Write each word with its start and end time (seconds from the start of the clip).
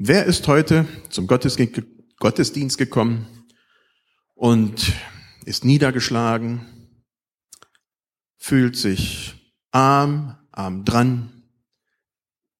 Wer 0.00 0.26
ist 0.26 0.46
heute 0.46 0.86
zum 1.10 1.26
Gottesdienst 1.26 2.78
gekommen 2.78 3.26
und 4.36 4.92
ist 5.44 5.64
niedergeschlagen, 5.64 6.64
fühlt 8.36 8.76
sich 8.76 9.34
arm, 9.72 10.38
arm 10.52 10.84
dran? 10.84 11.42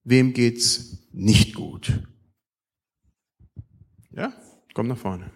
Wem 0.02 0.32
geht's 0.32 0.98
nicht 1.12 1.54
gut? 1.54 2.02
Ja, 4.10 4.32
komm 4.74 4.88
nach 4.88 4.98
vorne. 4.98 5.30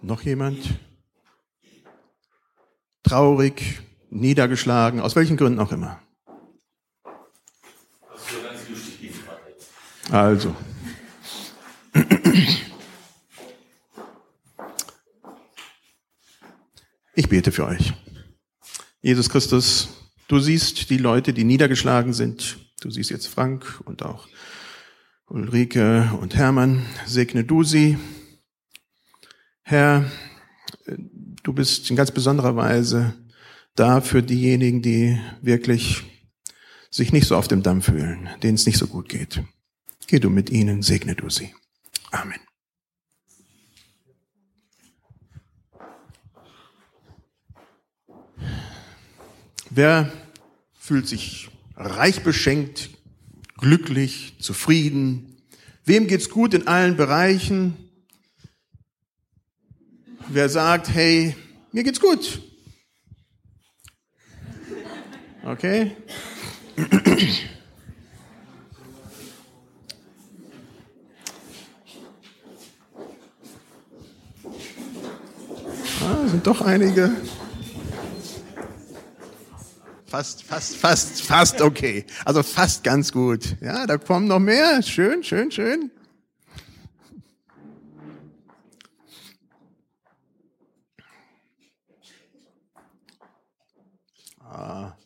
Noch 0.00 0.22
jemand? 0.22 0.80
Traurig, 3.02 3.82
niedergeschlagen, 4.08 5.00
aus 5.00 5.16
welchen 5.16 5.36
Gründen 5.36 5.60
auch 5.60 5.70
immer. 5.72 6.03
Also. 10.14 10.54
Ich 17.16 17.28
bete 17.28 17.50
für 17.50 17.66
euch. 17.66 17.92
Jesus 19.02 19.28
Christus, 19.28 19.88
du 20.28 20.38
siehst 20.38 20.88
die 20.90 20.98
Leute, 20.98 21.32
die 21.32 21.42
niedergeschlagen 21.42 22.12
sind. 22.12 22.58
Du 22.80 22.90
siehst 22.90 23.10
jetzt 23.10 23.26
Frank 23.26 23.80
und 23.86 24.04
auch 24.04 24.28
Ulrike 25.26 26.08
und 26.20 26.36
Hermann. 26.36 26.86
Segne 27.06 27.42
du 27.42 27.64
sie. 27.64 27.98
Herr, 29.62 30.08
du 31.42 31.52
bist 31.52 31.90
in 31.90 31.96
ganz 31.96 32.12
besonderer 32.12 32.54
Weise 32.54 33.14
da 33.74 34.00
für 34.00 34.22
diejenigen, 34.22 34.80
die 34.80 35.20
wirklich 35.42 36.04
sich 36.88 37.12
nicht 37.12 37.26
so 37.26 37.36
auf 37.36 37.48
dem 37.48 37.64
Damm 37.64 37.82
fühlen, 37.82 38.28
denen 38.44 38.54
es 38.54 38.66
nicht 38.66 38.78
so 38.78 38.86
gut 38.86 39.08
geht. 39.08 39.42
Geh 40.06 40.20
du 40.20 40.30
mit 40.30 40.50
ihnen, 40.50 40.82
segne 40.82 41.14
du 41.14 41.30
sie. 41.30 41.54
Amen. 42.10 42.40
Wer 49.70 50.12
fühlt 50.78 51.08
sich 51.08 51.50
reich 51.76 52.22
beschenkt, 52.22 52.90
glücklich, 53.56 54.36
zufrieden? 54.38 55.42
Wem 55.84 56.06
geht's 56.06 56.30
gut 56.30 56.54
in 56.54 56.68
allen 56.68 56.96
Bereichen? 56.96 57.76
Wer 60.28 60.48
sagt, 60.48 60.88
hey, 60.90 61.34
mir 61.72 61.82
geht's 61.82 62.00
gut. 62.00 62.40
Okay? 65.44 65.96
Ah, 76.04 76.28
sind 76.28 76.46
doch 76.46 76.60
einige. 76.60 77.10
Fast, 80.04 80.42
fast, 80.44 80.76
fast, 80.76 81.22
fast 81.22 81.60
okay. 81.62 82.04
Also 82.26 82.42
fast 82.42 82.84
ganz 82.84 83.10
gut. 83.10 83.56
Ja, 83.62 83.86
da 83.86 83.96
kommen 83.96 84.28
noch 84.28 84.38
mehr. 84.38 84.82
Schön, 84.82 85.24
schön, 85.24 85.50
schön. 85.50 85.90
Ah. 94.40 94.96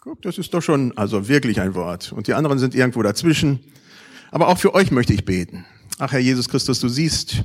Guck, 0.00 0.22
das 0.22 0.38
ist 0.38 0.54
doch 0.54 0.62
schon 0.62 0.96
also 0.96 1.26
wirklich 1.26 1.60
ein 1.60 1.74
Wort. 1.74 2.12
Und 2.12 2.28
die 2.28 2.34
anderen 2.34 2.58
sind 2.58 2.74
irgendwo 2.74 3.02
dazwischen. 3.02 3.72
Aber 4.30 4.48
auch 4.48 4.58
für 4.58 4.74
euch 4.74 4.90
möchte 4.90 5.12
ich 5.12 5.24
beten. 5.24 5.64
Ach 5.98 6.12
Herr 6.12 6.20
Jesus 6.20 6.48
Christus, 6.48 6.80
du 6.80 6.88
siehst, 6.88 7.44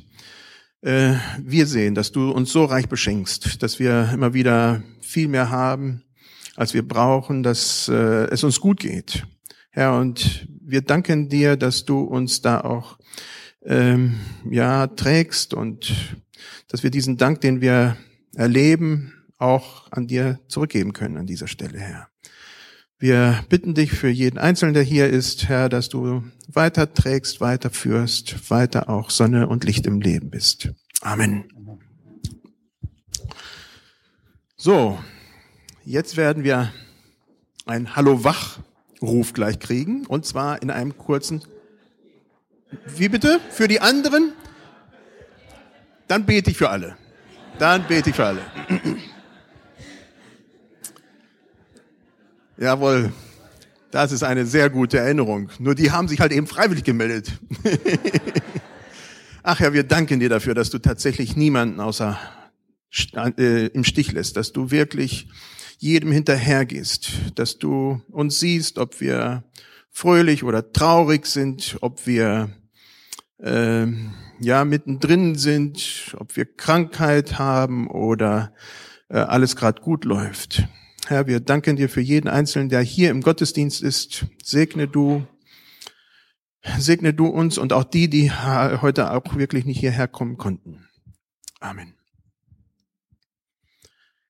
äh, 0.82 1.14
wir 1.40 1.68
sehen, 1.68 1.96
dass 1.96 2.12
du 2.12 2.32
uns 2.32 2.52
so 2.52 2.66
reich 2.66 2.90
beschenkst, 2.90 3.62
dass 3.62 3.80
wir 3.80 4.10
immer 4.14 4.34
wieder 4.34 4.84
viel 5.00 5.28
mehr 5.28 5.50
haben, 5.50 6.04
als 6.56 6.74
wir 6.74 6.88
brauchen, 6.88 7.44
dass 7.44 7.88
äh, 7.88 8.28
es 8.30 8.44
uns 8.44 8.60
gut 8.60 8.80
geht. 8.80 9.26
Herr, 9.70 9.98
und 9.98 10.48
wir 10.62 10.82
danken 10.82 11.30
dir, 11.30 11.56
dass 11.56 11.86
du 11.86 12.02
uns 12.02 12.42
da 12.42 12.62
auch 12.62 12.98
ähm, 13.64 14.20
ja 14.50 14.88
trägst 14.88 15.54
und 15.54 15.94
dass 16.68 16.84
wir 16.84 16.90
diesen 16.90 17.18
Dank, 17.18 17.42
den 17.42 17.62
wir 17.62 17.96
erleben, 18.36 19.14
auch 19.38 19.92
an 19.92 20.08
dir 20.08 20.40
zurückgeben 20.48 20.94
können 20.94 21.18
an 21.18 21.26
dieser 21.26 21.48
Stelle, 21.48 21.80
Herr. 21.80 22.11
Wir 23.02 23.44
bitten 23.50 23.74
dich 23.74 23.94
für 23.94 24.10
jeden 24.10 24.38
Einzelnen, 24.38 24.76
der 24.76 24.84
hier 24.84 25.10
ist, 25.10 25.50
Herr, 25.50 25.70
dass 25.70 25.90
du 25.90 26.24
weiter 26.48 26.94
trägst, 26.94 27.42
weiterführst, 27.42 28.52
weiter 28.52 28.90
auch 28.90 29.10
Sonne 29.10 29.48
und 29.48 29.64
Licht 29.64 29.88
im 29.88 30.02
Leben 30.02 30.30
bist. 30.30 30.70
Amen. 31.02 31.46
So, 34.56 35.00
jetzt 35.84 36.16
werden 36.16 36.44
wir 36.44 36.72
ein 37.66 37.96
Hallo-Wach-Ruf 37.96 39.34
gleich 39.34 39.58
kriegen, 39.58 40.06
und 40.06 40.28
zwar 40.28 40.62
in 40.62 40.70
einem 40.70 40.96
kurzen, 40.96 41.44
wie 42.86 43.10
bitte? 43.10 43.40
Für 43.50 43.68
die 43.68 43.82
anderen? 43.82 44.34
Dann 46.08 46.28
bete 46.28 46.52
ich 46.52 46.58
für 46.58 46.70
alle. 46.70 46.98
Dann 47.58 47.88
bete 47.88 48.12
ich 48.12 48.16
für 48.16 48.28
alle. 48.28 48.42
Jawohl, 52.62 53.12
das 53.90 54.12
ist 54.12 54.22
eine 54.22 54.46
sehr 54.46 54.70
gute 54.70 55.00
Erinnerung. 55.00 55.50
Nur 55.58 55.74
die 55.74 55.90
haben 55.90 56.08
sich 56.08 56.20
halt 56.20 56.32
eben 56.32 56.46
freiwillig 56.46 56.84
gemeldet. 56.84 57.32
Ach 59.44 59.60
ja, 59.60 59.74
wir 59.74 59.82
danken 59.82 60.20
dir 60.20 60.30
dafür, 60.30 60.54
dass 60.54 60.70
du 60.70 60.78
tatsächlich 60.78 61.36
niemanden 61.36 61.80
außer 61.80 62.20
äh, 63.40 63.66
im 63.66 63.84
Stich 63.84 64.12
lässt, 64.12 64.38
dass 64.38 64.52
du 64.52 64.70
wirklich 64.70 65.28
jedem 65.80 66.12
hinterhergehst, 66.12 67.10
dass 67.34 67.58
du 67.58 68.00
uns 68.10 68.40
siehst, 68.40 68.78
ob 68.78 69.02
wir 69.02 69.44
fröhlich 69.90 70.44
oder 70.44 70.72
traurig 70.72 71.26
sind, 71.26 71.80
ob 71.82 72.06
wir 72.06 72.52
äh, 73.40 73.88
ja 74.40 74.66
mittendrin 74.66 75.34
sind, 75.34 76.16
ob 76.16 76.36
wir 76.36 76.46
Krankheit 76.46 77.40
haben 77.40 77.90
oder 77.90 78.54
äh, 79.10 79.18
alles 79.18 79.56
gerade 79.56 79.82
gut 79.82 80.06
läuft. 80.06 80.68
Herr, 81.12 81.28
wir 81.28 81.42
danken 81.42 81.76
dir 81.76 81.90
für 81.90 82.00
jeden 82.00 82.30
Einzelnen, 82.30 82.70
der 82.70 82.80
hier 82.80 83.10
im 83.10 83.22
Gottesdienst 83.22 83.84
ist. 83.84 84.28
Segne 84.42 84.88
du, 84.88 85.28
segne 86.78 87.14
du 87.14 87.28
uns 87.28 87.58
und 87.58 87.74
auch 87.74 87.84
die, 87.84 88.10
die 88.10 88.32
heute 88.32 89.12
auch 89.12 89.36
wirklich 89.36 89.66
nicht 89.66 89.82
hierher 89.82 90.08
kommen 90.08 90.38
konnten. 90.38 90.88
Amen. 91.60 91.96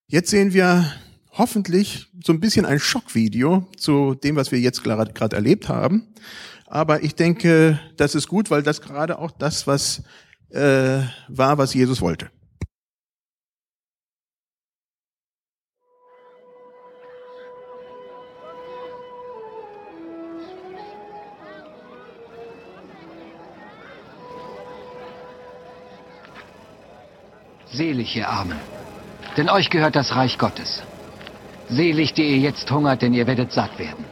Jetzt 0.08 0.30
sehen 0.30 0.54
wir 0.54 0.92
hoffentlich 1.30 2.08
so 2.20 2.32
ein 2.32 2.40
bisschen 2.40 2.66
ein 2.66 2.80
Schockvideo 2.80 3.68
zu 3.76 4.16
dem, 4.16 4.34
was 4.34 4.50
wir 4.50 4.58
jetzt 4.58 4.82
gerade 4.82 5.36
erlebt 5.36 5.68
haben. 5.68 6.08
Aber 6.66 7.04
ich 7.04 7.14
denke, 7.14 7.78
das 7.96 8.16
ist 8.16 8.26
gut, 8.26 8.50
weil 8.50 8.64
das 8.64 8.80
gerade 8.80 9.20
auch 9.20 9.30
das, 9.30 9.68
was 9.68 10.02
äh, 10.48 11.02
war, 11.28 11.58
was 11.58 11.74
Jesus 11.74 12.00
wollte. 12.00 12.28
Selig, 27.72 28.14
ihr 28.16 28.28
Armen, 28.28 28.58
denn 29.38 29.48
euch 29.48 29.70
gehört 29.70 29.96
das 29.96 30.14
Reich 30.14 30.36
Gottes. 30.36 30.82
Selig, 31.70 32.12
die 32.12 32.24
ihr 32.24 32.38
jetzt 32.38 32.70
hungert, 32.70 33.00
denn 33.00 33.14
ihr 33.14 33.26
werdet 33.26 33.50
satt 33.50 33.78
werden. 33.78 34.04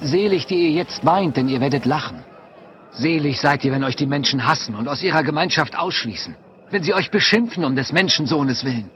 Selig, 0.00 0.46
die 0.46 0.54
ihr 0.54 0.70
jetzt 0.70 1.04
weint, 1.04 1.36
denn 1.36 1.48
ihr 1.48 1.60
werdet 1.60 1.84
lachen. 1.84 2.24
Selig 2.92 3.38
seid 3.38 3.64
ihr, 3.64 3.72
wenn 3.72 3.84
euch 3.84 3.96
die 3.96 4.06
Menschen 4.06 4.46
hassen 4.46 4.74
und 4.74 4.88
aus 4.88 5.02
ihrer 5.02 5.22
Gemeinschaft 5.22 5.78
ausschließen, 5.78 6.34
wenn 6.70 6.82
sie 6.82 6.94
euch 6.94 7.10
beschimpfen 7.10 7.66
um 7.66 7.76
des 7.76 7.92
Menschensohnes 7.92 8.64
willen. 8.64 8.90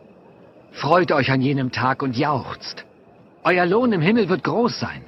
Freut 0.72 1.12
euch 1.12 1.30
an 1.30 1.42
jenem 1.42 1.70
Tag 1.70 2.02
und 2.02 2.16
jauchzt. 2.16 2.86
Euer 3.44 3.66
Lohn 3.66 3.92
im 3.92 4.00
Himmel 4.00 4.30
wird 4.30 4.44
groß 4.44 4.80
sein. 4.80 5.04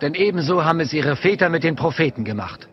Denn 0.00 0.14
ebenso 0.14 0.64
haben 0.64 0.80
es 0.80 0.94
ihre 0.94 1.16
Väter 1.16 1.50
mit 1.50 1.62
den 1.62 1.76
Propheten 1.76 2.24
gemacht. 2.24 2.68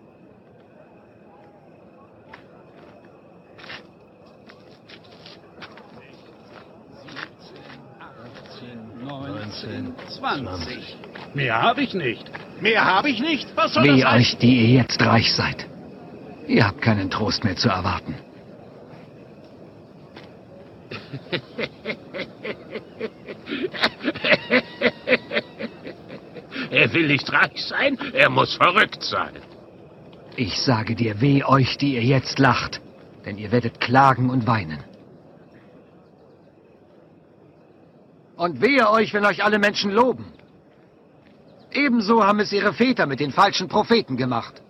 19, 9.11 9.93
20. 10.19 10.97
Mehr 11.33 11.61
habe 11.61 11.81
ich 11.81 11.93
nicht. 11.93 12.23
Mehr 12.61 12.85
habe 12.85 13.09
ich 13.09 13.19
nicht. 13.19 13.47
Was 13.55 13.73
soll 13.73 13.83
Wie 13.83 14.01
das 14.01 14.11
heißen? 14.11 14.19
euch, 14.19 14.37
die 14.37 14.61
ihr 14.61 14.69
jetzt 14.77 15.01
reich 15.01 15.33
seid. 15.33 15.67
Ihr 16.47 16.65
habt 16.65 16.81
keinen 16.81 17.09
Trost 17.09 17.43
mehr 17.43 17.57
zu 17.57 17.67
erwarten. 17.69 18.15
er 26.71 26.93
will 26.93 27.07
nicht 27.07 27.31
reich 27.31 27.65
sein, 27.65 27.97
er 28.13 28.29
muss 28.29 28.55
verrückt 28.55 29.03
sein. 29.03 29.33
Ich 30.35 30.61
sage 30.61 30.95
dir, 30.95 31.19
weh 31.21 31.43
euch, 31.43 31.77
die 31.77 31.95
ihr 31.95 32.03
jetzt 32.03 32.39
lacht, 32.39 32.81
denn 33.25 33.37
ihr 33.37 33.51
werdet 33.51 33.79
klagen 33.81 34.29
und 34.29 34.47
weinen. 34.47 34.83
Und 38.41 38.59
wehe 38.59 38.89
euch, 38.89 39.13
wenn 39.13 39.23
euch 39.23 39.43
alle 39.43 39.59
Menschen 39.59 39.91
loben. 39.91 40.25
Ebenso 41.71 42.23
haben 42.23 42.39
es 42.39 42.51
ihre 42.51 42.73
Väter 42.73 43.05
mit 43.05 43.19
den 43.19 43.31
falschen 43.31 43.67
Propheten 43.67 44.17
gemacht. 44.17 44.63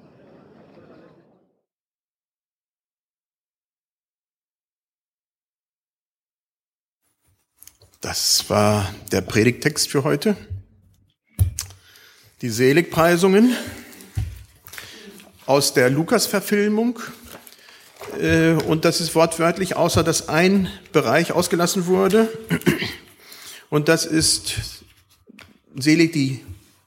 Das 8.01 8.49
war 8.49 8.93
der 9.13 9.21
Predigtext 9.21 9.89
für 9.89 10.03
heute. 10.03 10.35
Die 12.41 12.49
Seligpreisungen 12.49 13.55
aus 15.45 15.73
der 15.73 15.89
Lukas-Verfilmung. 15.89 16.99
Äh, 18.19 18.51
und 18.51 18.83
das 18.83 18.99
ist 18.99 19.15
wortwörtlich, 19.15 19.77
außer 19.77 20.03
dass 20.03 20.27
ein 20.27 20.67
Bereich 20.91 21.31
ausgelassen 21.31 21.85
wurde. 21.85 22.27
Und 23.71 23.87
das 23.87 24.05
ist 24.05 24.83
selig, 25.75 26.11
die 26.11 26.43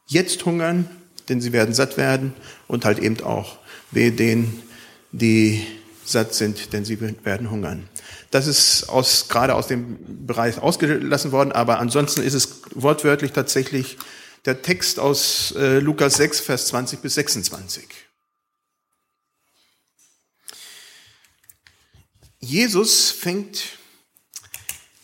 jetzt 0.06 0.44
hungern, 0.44 0.88
denn 1.30 1.40
sie 1.40 1.52
werden 1.52 1.74
satt 1.74 1.96
werden. 1.96 2.34
Und 2.68 2.84
halt 2.84 2.98
eben 2.98 3.20
auch 3.24 3.56
wehe 3.90 4.12
denen, 4.12 4.62
die 5.10 5.66
satt 6.04 6.34
sind, 6.34 6.74
denn 6.74 6.84
sie 6.84 7.00
werden 7.00 7.50
hungern. 7.50 7.88
Das 8.30 8.46
ist 8.46 8.90
aus, 8.90 9.28
gerade 9.28 9.54
aus 9.54 9.66
dem 9.66 10.26
Bereich 10.26 10.58
ausgelassen 10.58 11.32
worden, 11.32 11.52
aber 11.52 11.78
ansonsten 11.78 12.20
ist 12.20 12.34
es 12.34 12.60
wortwörtlich 12.74 13.32
tatsächlich 13.32 13.96
der 14.44 14.60
Text 14.60 14.98
aus 14.98 15.54
äh, 15.56 15.78
Lukas 15.78 16.16
6, 16.16 16.40
Vers 16.40 16.66
20 16.66 17.00
bis 17.00 17.14
26. 17.14 17.88
Jesus 22.40 23.10
fängt 23.10 23.78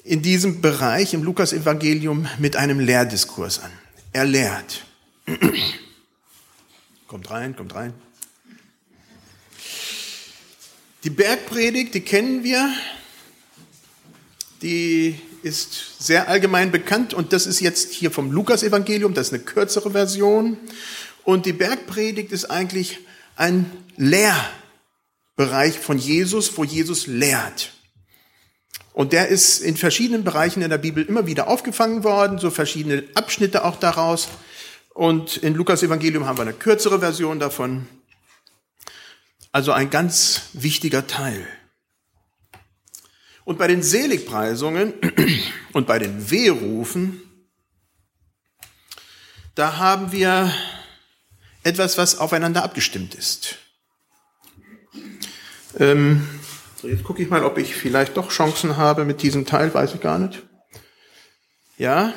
in 0.05 0.23
diesem 0.23 0.61
Bereich 0.61 1.14
im 1.14 1.23
Lukas-Evangelium 1.23 2.26
mit 2.38 2.56
einem 2.56 2.81
Lehrdiskurs 2.81 3.58
an. 3.58 3.70
Er 4.12 4.25
lehrt. 4.25 4.85
kommt 7.06 7.31
rein, 7.31 7.56
kommt 7.56 7.75
rein. 7.75 7.93
Die 11.05 11.11
Bergpredigt, 11.11 11.94
die 11.94 12.00
kennen 12.00 12.44
wir. 12.44 12.73
Die 14.62 15.19
ist 15.43 15.97
sehr 15.99 16.29
allgemein 16.29 16.70
bekannt 16.70 17.14
und 17.14 17.32
das 17.32 17.46
ist 17.46 17.61
jetzt 17.61 17.93
hier 17.93 18.11
vom 18.11 18.31
Lukas-Evangelium, 18.31 19.14
das 19.14 19.29
ist 19.29 19.35
eine 19.35 19.43
kürzere 19.43 19.93
Version. 19.93 20.58
Und 21.25 21.46
die 21.46 21.55
Bergpredigt 21.55 22.32
ist 22.32 22.46
eigentlich 22.46 22.99
ein 23.37 23.70
Lehrbereich 23.96 25.79
von 25.79 25.96
Jesus, 25.96 26.56
wo 26.58 26.64
Jesus 26.64 27.06
lehrt. 27.06 27.73
Und 28.92 29.12
der 29.12 29.28
ist 29.28 29.60
in 29.60 29.76
verschiedenen 29.76 30.25
Bereichen 30.25 30.62
in 30.62 30.70
der 30.70 30.78
Bibel 30.78 31.04
immer 31.04 31.26
wieder 31.26 31.48
aufgefangen 31.48 32.02
worden, 32.04 32.38
so 32.38 32.50
verschiedene 32.50 33.04
Abschnitte 33.14 33.64
auch 33.64 33.76
daraus. 33.76 34.28
Und 34.94 35.37
in 35.37 35.54
Lukas 35.54 35.82
Evangelium 35.82 36.26
haben 36.26 36.38
wir 36.38 36.42
eine 36.42 36.52
kürzere 36.52 36.98
Version 37.00 37.38
davon. 37.38 37.87
Also 39.52 39.72
ein 39.72 39.90
ganz 39.90 40.42
wichtiger 40.52 41.06
Teil. 41.06 41.46
Und 43.44 43.58
bei 43.58 43.66
den 43.66 43.82
Seligpreisungen 43.82 44.94
und 45.72 45.86
bei 45.86 45.98
den 45.98 46.31
Wehrufen, 46.31 47.22
da 49.54 49.78
haben 49.78 50.12
wir 50.12 50.52
etwas, 51.62 51.98
was 51.98 52.19
aufeinander 52.19 52.62
abgestimmt 52.62 53.14
ist. 53.14 53.56
Ähm, 55.78 56.26
so, 56.81 56.88
jetzt 56.88 57.05
gucke 57.05 57.23
ich 57.23 57.29
mal, 57.29 57.44
ob 57.44 57.59
ich 57.59 57.75
vielleicht 57.75 58.17
doch 58.17 58.31
Chancen 58.31 58.77
habe 58.77 59.05
mit 59.05 59.23
diesem 59.23 59.44
Teil, 59.44 59.73
weiß 59.73 59.94
ich 59.94 60.00
gar 60.00 60.19
nicht. 60.19 60.43
Ja, 61.77 62.15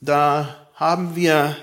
da 0.00 0.68
haben 0.74 1.16
wir 1.16 1.56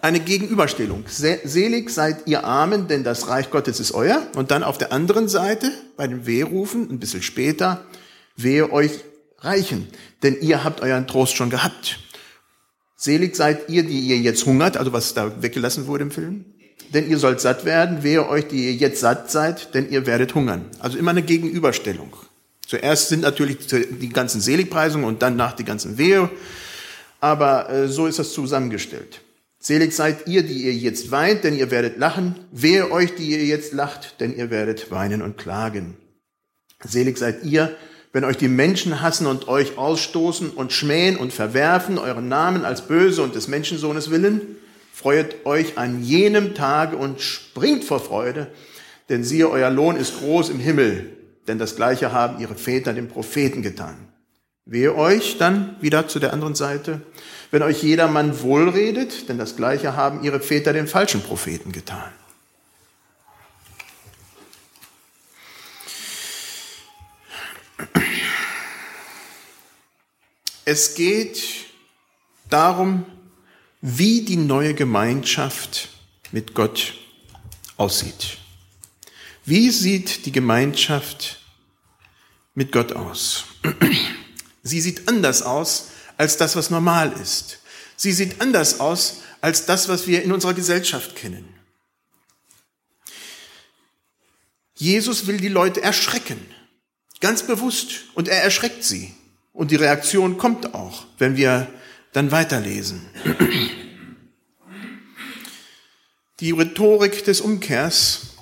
eine 0.00 0.20
Gegenüberstellung. 0.20 1.04
Selig 1.08 1.90
seid 1.90 2.26
ihr 2.26 2.44
Armen, 2.44 2.86
denn 2.86 3.02
das 3.02 3.28
Reich 3.28 3.50
Gottes 3.50 3.80
ist 3.80 3.92
euer. 3.92 4.26
Und 4.36 4.50
dann 4.50 4.62
auf 4.62 4.78
der 4.78 4.92
anderen 4.92 5.28
Seite, 5.28 5.72
bei 5.96 6.06
den 6.06 6.26
Wehrufen, 6.26 6.88
ein 6.90 7.00
bisschen 7.00 7.22
später, 7.22 7.84
wehe 8.36 8.72
euch 8.72 9.00
Reichen, 9.38 9.88
denn 10.22 10.40
ihr 10.40 10.64
habt 10.64 10.80
euren 10.80 11.06
Trost 11.06 11.36
schon 11.36 11.50
gehabt. 11.50 11.98
Selig 12.96 13.36
seid 13.36 13.68
ihr, 13.68 13.82
die 13.82 14.00
ihr 14.00 14.18
jetzt 14.18 14.46
hungert, 14.46 14.76
also 14.76 14.92
was 14.92 15.14
da 15.14 15.42
weggelassen 15.42 15.86
wurde 15.86 16.04
im 16.04 16.10
Film. 16.10 16.44
Denn 16.90 17.08
ihr 17.08 17.18
sollt 17.18 17.40
satt 17.40 17.64
werden, 17.64 18.02
wehe 18.02 18.28
euch, 18.28 18.48
die 18.48 18.66
ihr 18.66 18.74
jetzt 18.74 19.00
satt 19.00 19.30
seid, 19.30 19.74
denn 19.74 19.90
ihr 19.90 20.06
werdet 20.06 20.34
hungern. 20.34 20.66
Also 20.78 20.98
immer 20.98 21.10
eine 21.10 21.22
Gegenüberstellung. 21.22 22.14
Zuerst 22.66 23.08
sind 23.08 23.22
natürlich 23.22 23.58
die 23.66 24.08
ganzen 24.08 24.40
Seligpreisungen 24.40 25.06
und 25.06 25.22
dann 25.22 25.36
nach 25.36 25.52
die 25.52 25.64
ganzen 25.64 25.98
Wehe. 25.98 26.30
Aber 27.20 27.70
äh, 27.70 27.88
so 27.88 28.06
ist 28.06 28.18
das 28.18 28.32
zusammengestellt. 28.32 29.20
Selig 29.58 29.94
seid 29.94 30.28
ihr, 30.28 30.42
die 30.42 30.64
ihr 30.64 30.74
jetzt 30.74 31.10
weint, 31.10 31.42
denn 31.42 31.56
ihr 31.56 31.70
werdet 31.70 31.98
lachen. 31.98 32.36
Wehe 32.52 32.90
euch, 32.90 33.14
die 33.16 33.30
ihr 33.30 33.44
jetzt 33.44 33.72
lacht, 33.72 34.20
denn 34.20 34.36
ihr 34.36 34.50
werdet 34.50 34.90
weinen 34.90 35.22
und 35.22 35.38
klagen. 35.38 35.96
Selig 36.84 37.18
seid 37.18 37.42
ihr, 37.44 37.74
wenn 38.12 38.24
euch 38.24 38.36
die 38.36 38.48
Menschen 38.48 39.00
hassen 39.00 39.26
und 39.26 39.48
euch 39.48 39.76
ausstoßen 39.76 40.50
und 40.50 40.72
schmähen 40.72 41.16
und 41.16 41.32
verwerfen, 41.32 41.98
euren 41.98 42.28
Namen 42.28 42.64
als 42.64 42.86
böse 42.86 43.22
und 43.22 43.34
des 43.34 43.48
Menschensohnes 43.48 44.10
willen, 44.10 44.56
freut 44.96 45.44
euch 45.44 45.76
an 45.76 46.02
jenem 46.02 46.54
Tage 46.54 46.96
und 46.96 47.20
springt 47.20 47.84
vor 47.84 48.00
Freude, 48.00 48.50
denn 49.10 49.24
siehe, 49.24 49.50
euer 49.50 49.68
Lohn 49.68 49.94
ist 49.94 50.20
groß 50.20 50.48
im 50.48 50.58
Himmel, 50.58 51.14
denn 51.46 51.58
das 51.58 51.76
Gleiche 51.76 52.12
haben 52.12 52.40
ihre 52.40 52.54
Väter 52.54 52.94
den 52.94 53.06
Propheten 53.06 53.60
getan. 53.60 54.08
Wehe 54.64 54.94
euch 54.96 55.36
dann 55.36 55.76
wieder 55.82 56.08
zu 56.08 56.18
der 56.18 56.32
anderen 56.32 56.54
Seite, 56.54 57.02
wenn 57.50 57.62
euch 57.62 57.82
jedermann 57.82 58.40
wohlredet, 58.40 59.28
denn 59.28 59.36
das 59.36 59.54
Gleiche 59.54 59.96
haben 59.96 60.24
ihre 60.24 60.40
Väter 60.40 60.72
den 60.72 60.86
falschen 60.86 61.20
Propheten 61.22 61.72
getan. 61.72 62.10
Es 70.64 70.94
geht 70.94 71.42
darum, 72.48 73.04
wie 73.80 74.22
die 74.22 74.36
neue 74.36 74.74
Gemeinschaft 74.74 75.88
mit 76.32 76.54
Gott 76.54 76.94
aussieht. 77.76 78.38
Wie 79.44 79.70
sieht 79.70 80.26
die 80.26 80.32
Gemeinschaft 80.32 81.40
mit 82.54 82.72
Gott 82.72 82.92
aus? 82.92 83.44
Sie 84.62 84.80
sieht 84.80 85.08
anders 85.08 85.42
aus 85.42 85.90
als 86.16 86.36
das, 86.36 86.56
was 86.56 86.70
normal 86.70 87.12
ist. 87.12 87.60
Sie 87.96 88.12
sieht 88.12 88.40
anders 88.40 88.80
aus 88.80 89.22
als 89.40 89.66
das, 89.66 89.88
was 89.88 90.06
wir 90.06 90.22
in 90.22 90.32
unserer 90.32 90.54
Gesellschaft 90.54 91.14
kennen. 91.14 91.48
Jesus 94.74 95.26
will 95.26 95.38
die 95.38 95.48
Leute 95.48 95.82
erschrecken, 95.82 96.44
ganz 97.20 97.44
bewusst, 97.44 98.04
und 98.14 98.28
er 98.28 98.42
erschreckt 98.42 98.84
sie. 98.84 99.14
Und 99.52 99.70
die 99.70 99.76
Reaktion 99.76 100.36
kommt 100.36 100.74
auch, 100.74 101.06
wenn 101.18 101.36
wir 101.36 101.72
dann 102.16 102.30
weiterlesen. 102.30 103.02
Die 106.40 106.50
Rhetorik 106.50 107.24
des 107.24 107.40
Umkehrs, 107.40 108.36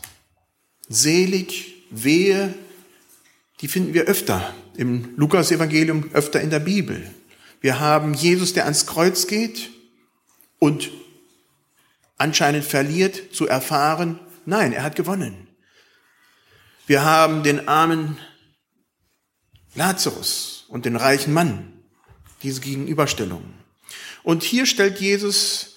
selig, 0.88 1.74
wehe, 1.90 2.54
die 3.60 3.68
finden 3.68 3.94
wir 3.94 4.04
öfter 4.04 4.54
im 4.76 5.14
Lukas-Evangelium, 5.16 6.10
öfter 6.12 6.40
in 6.40 6.50
der 6.50 6.60
Bibel. 6.60 7.08
Wir 7.60 7.80
haben 7.80 8.14
Jesus, 8.14 8.52
der 8.52 8.64
ans 8.64 8.86
Kreuz 8.86 9.26
geht 9.26 9.70
und 10.58 10.90
anscheinend 12.16 12.64
verliert, 12.64 13.34
zu 13.34 13.46
erfahren, 13.46 14.20
nein, 14.46 14.72
er 14.72 14.82
hat 14.82 14.96
gewonnen. 14.96 15.48
Wir 16.86 17.04
haben 17.04 17.42
den 17.42 17.68
armen 17.68 18.18
Lazarus, 19.74 20.54
und 20.68 20.86
den 20.86 20.96
reichen 20.96 21.32
Mann. 21.32 21.72
Diese 22.42 22.60
Gegenüberstellung. 22.60 23.63
Und 24.24 24.42
hier 24.42 24.66
stellt 24.66 25.00
Jesus 25.00 25.76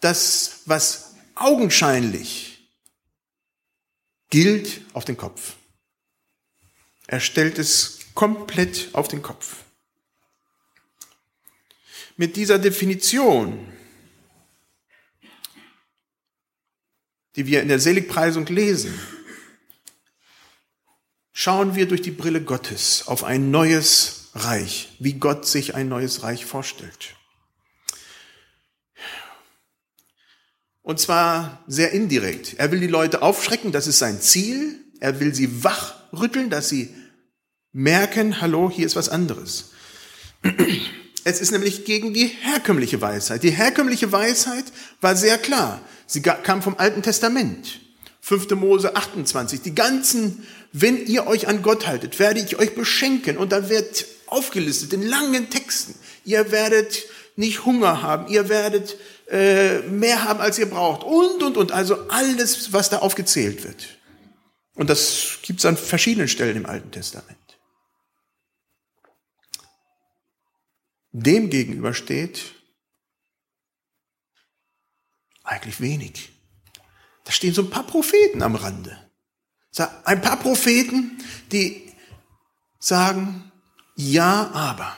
das, 0.00 0.62
was 0.64 1.14
augenscheinlich 1.34 2.68
gilt, 4.30 4.80
auf 4.94 5.04
den 5.04 5.16
Kopf. 5.16 5.54
Er 7.06 7.20
stellt 7.20 7.58
es 7.58 8.00
komplett 8.14 8.88
auf 8.94 9.06
den 9.06 9.22
Kopf. 9.22 9.58
Mit 12.16 12.36
dieser 12.36 12.58
Definition, 12.58 13.70
die 17.36 17.46
wir 17.46 17.60
in 17.60 17.68
der 17.68 17.80
Seligpreisung 17.80 18.46
lesen, 18.46 18.98
schauen 21.32 21.74
wir 21.74 21.86
durch 21.86 22.00
die 22.00 22.12
Brille 22.12 22.42
Gottes 22.42 23.06
auf 23.08 23.24
ein 23.24 23.50
neues 23.50 24.30
Reich, 24.34 24.96
wie 25.00 25.14
Gott 25.14 25.46
sich 25.46 25.74
ein 25.74 25.88
neues 25.88 26.22
Reich 26.22 26.46
vorstellt. 26.46 27.14
Und 30.84 31.00
zwar 31.00 31.64
sehr 31.66 31.92
indirekt. 31.92 32.56
Er 32.58 32.70
will 32.70 32.78
die 32.78 32.86
Leute 32.86 33.22
aufschrecken, 33.22 33.72
das 33.72 33.86
ist 33.86 33.98
sein 33.98 34.20
Ziel. 34.20 34.84
Er 35.00 35.18
will 35.18 35.34
sie 35.34 35.64
wachrütteln, 35.64 36.50
dass 36.50 36.68
sie 36.68 36.94
merken, 37.72 38.42
hallo, 38.42 38.70
hier 38.70 38.84
ist 38.84 38.94
was 38.94 39.08
anderes. 39.08 39.70
Es 41.26 41.40
ist 41.40 41.52
nämlich 41.52 41.86
gegen 41.86 42.12
die 42.12 42.26
herkömmliche 42.26 43.00
Weisheit. 43.00 43.42
Die 43.44 43.50
herkömmliche 43.50 44.12
Weisheit 44.12 44.66
war 45.00 45.16
sehr 45.16 45.38
klar. 45.38 45.80
Sie 46.06 46.20
kam 46.20 46.60
vom 46.60 46.76
Alten 46.76 47.00
Testament. 47.00 47.80
5. 48.20 48.50
Mose 48.50 48.94
28. 48.94 49.62
Die 49.62 49.74
ganzen, 49.74 50.46
wenn 50.72 51.06
ihr 51.06 51.26
euch 51.26 51.48
an 51.48 51.62
Gott 51.62 51.86
haltet, 51.86 52.18
werde 52.18 52.40
ich 52.40 52.58
euch 52.58 52.74
beschenken. 52.74 53.38
Und 53.38 53.52
da 53.52 53.70
wird 53.70 54.04
aufgelistet 54.26 54.92
in 54.92 55.00
langen 55.00 55.48
Texten. 55.48 55.94
Ihr 56.26 56.52
werdet 56.52 57.04
nicht 57.36 57.64
Hunger 57.64 58.02
haben. 58.02 58.30
Ihr 58.30 58.50
werdet 58.50 58.98
äh, 59.28 59.80
mehr 59.82 60.24
haben, 60.24 60.40
als 60.40 60.58
ihr 60.58 60.68
braucht. 60.68 61.02
Und, 61.02 61.42
und, 61.42 61.56
und. 61.56 61.72
Also 61.72 62.08
alles, 62.08 62.72
was 62.72 62.90
da 62.90 62.98
aufgezählt 62.98 63.64
wird. 63.64 63.98
Und 64.74 64.90
das 64.90 65.38
gibt 65.42 65.60
es 65.60 65.66
an 65.66 65.76
verschiedenen 65.76 66.28
Stellen 66.28 66.56
im 66.56 66.66
Alten 66.66 66.90
Testament. 66.90 67.38
Dem 71.12 71.48
gegenüber 71.48 71.94
steht 71.94 72.54
eigentlich 75.44 75.80
wenig. 75.80 76.30
Da 77.24 77.32
stehen 77.32 77.54
so 77.54 77.62
ein 77.62 77.70
paar 77.70 77.86
Propheten 77.86 78.42
am 78.42 78.56
Rande. 78.56 78.98
Ein 80.04 80.20
paar 80.20 80.38
Propheten, 80.38 81.18
die 81.52 81.92
sagen, 82.78 83.52
ja, 83.96 84.50
aber 84.52 84.96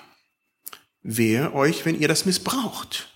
wehe 1.02 1.52
euch, 1.52 1.84
wenn 1.84 1.98
ihr 1.98 2.08
das 2.08 2.24
missbraucht. 2.24 3.12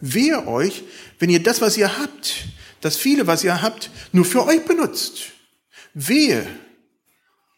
Wehe 0.00 0.46
euch, 0.46 0.84
wenn 1.18 1.30
ihr 1.30 1.42
das, 1.42 1.60
was 1.60 1.76
ihr 1.76 1.98
habt, 1.98 2.46
das 2.80 2.96
viele, 2.96 3.26
was 3.26 3.44
ihr 3.44 3.62
habt, 3.62 3.90
nur 4.12 4.24
für 4.24 4.44
euch 4.46 4.64
benutzt. 4.64 5.32
Wehe. 5.94 6.46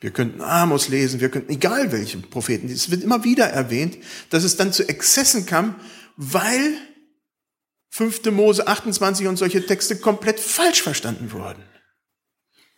Wir 0.00 0.11
könnten 0.11 0.43
Amos 0.43 0.88
lesen, 0.88 1.21
wir 1.21 1.31
könnten 1.31 1.50
egal 1.50 1.90
welchen 1.90 2.23
Propheten. 2.28 2.69
Es 2.69 2.90
wird 2.90 3.02
immer 3.02 3.25
wieder 3.25 3.47
erwähnt, 3.47 3.97
dass 4.31 4.45
es 4.45 4.57
dann 4.57 4.73
zu 4.73 4.88
Exzessen 4.88 5.47
kam, 5.47 5.75
weil 6.16 6.76
5. 7.90 8.26
Mose 8.26 8.66
28 8.66 9.26
und 9.26 9.37
solche 9.37 9.64
Texte 9.64 9.97
komplett 9.97 10.38
falsch 10.38 10.83
verstanden 10.83 11.33
wurden. 11.33 11.62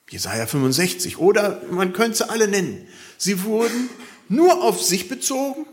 Jesaja 0.09 0.47
65 0.47 1.19
oder 1.19 1.63
man 1.71 1.93
könnte 1.93 2.19
sie 2.19 2.31
alle 2.31 2.49
nennen. 2.49 2.87
Sie 3.19 3.43
wurden 3.43 3.91
nur 4.29 4.63
auf 4.63 4.83
sich 4.83 5.09
bezogen 5.09 5.67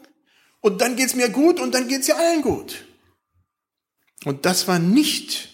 und 0.62 0.82
dann 0.82 0.96
geht's 0.96 1.16
mir 1.16 1.30
gut 1.30 1.60
und 1.60 1.74
dann 1.74 1.88
geht's 1.88 2.08
ja 2.08 2.16
allen 2.16 2.42
gut. 2.42 2.86
Und 4.24 4.46
das 4.46 4.68
war 4.68 4.80
nicht, 4.80 5.50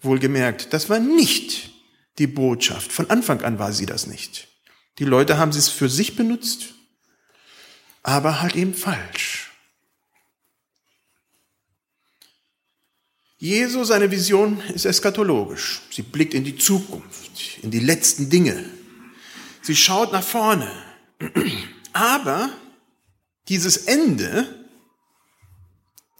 wohlgemerkt, 0.00 0.72
das 0.72 0.88
war 0.88 0.98
nicht 0.98 1.70
die 2.18 2.26
Botschaft. 2.26 2.92
Von 2.92 3.10
Anfang 3.10 3.42
an 3.42 3.58
war 3.58 3.72
sie 3.72 3.86
das 3.86 4.06
nicht. 4.06 4.48
Die 4.98 5.04
Leute 5.04 5.38
haben 5.38 5.50
es 5.50 5.68
für 5.68 5.88
sich 5.88 6.16
benutzt, 6.16 6.74
aber 8.02 8.40
halt 8.40 8.56
eben 8.56 8.74
falsch. 8.74 9.50
Jesu, 13.38 13.82
seine 13.82 14.10
Vision 14.10 14.60
ist 14.72 14.84
eskatologisch. 14.84 15.82
Sie 15.90 16.02
blickt 16.02 16.32
in 16.32 16.44
die 16.44 16.56
Zukunft, 16.56 17.58
in 17.62 17.72
die 17.72 17.80
letzten 17.80 18.30
Dinge. 18.30 18.64
Sie 19.62 19.74
schaut 19.74 20.12
nach 20.12 20.22
vorne. 20.22 20.70
Aber 21.92 22.50
dieses 23.48 23.76
Ende, 23.78 24.61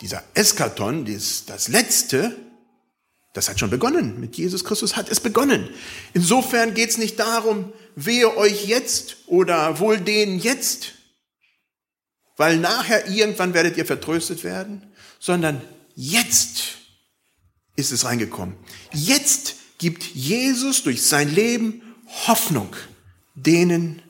dieser 0.03 0.23
Eskaton, 0.35 1.07
das 1.07 1.69
letzte, 1.69 2.37
das 3.33 3.49
hat 3.49 3.59
schon 3.59 3.71
begonnen. 3.71 4.21
Mit 4.21 4.37
Jesus 4.37 4.65
Christus 4.65 4.97
hat 4.97 5.09
es 5.09 5.21
begonnen. 5.21 5.71
Insofern 6.13 6.75
geht 6.75 6.91
es 6.91 6.99
nicht 6.99 7.19
darum, 7.19 7.73
wehe 7.95 8.37
euch 8.37 8.67
jetzt 8.67 9.17
oder 9.27 9.79
wohl 9.79 9.99
denen 9.99 10.39
jetzt, 10.39 10.93
weil 12.37 12.59
nachher 12.59 13.09
irgendwann 13.09 13.55
werdet 13.55 13.77
ihr 13.77 13.87
vertröstet 13.87 14.45
werden, 14.45 14.93
sondern 15.19 15.63
jetzt 15.95 16.79
ist 17.77 17.93
es 17.93 18.05
reingekommen. 18.05 18.57
Jetzt 18.93 19.55
gibt 19.79 20.03
Jesus 20.15 20.83
durch 20.83 21.03
sein 21.03 21.33
Leben 21.33 21.83
Hoffnung 22.27 22.75
denen, 23.35 24.03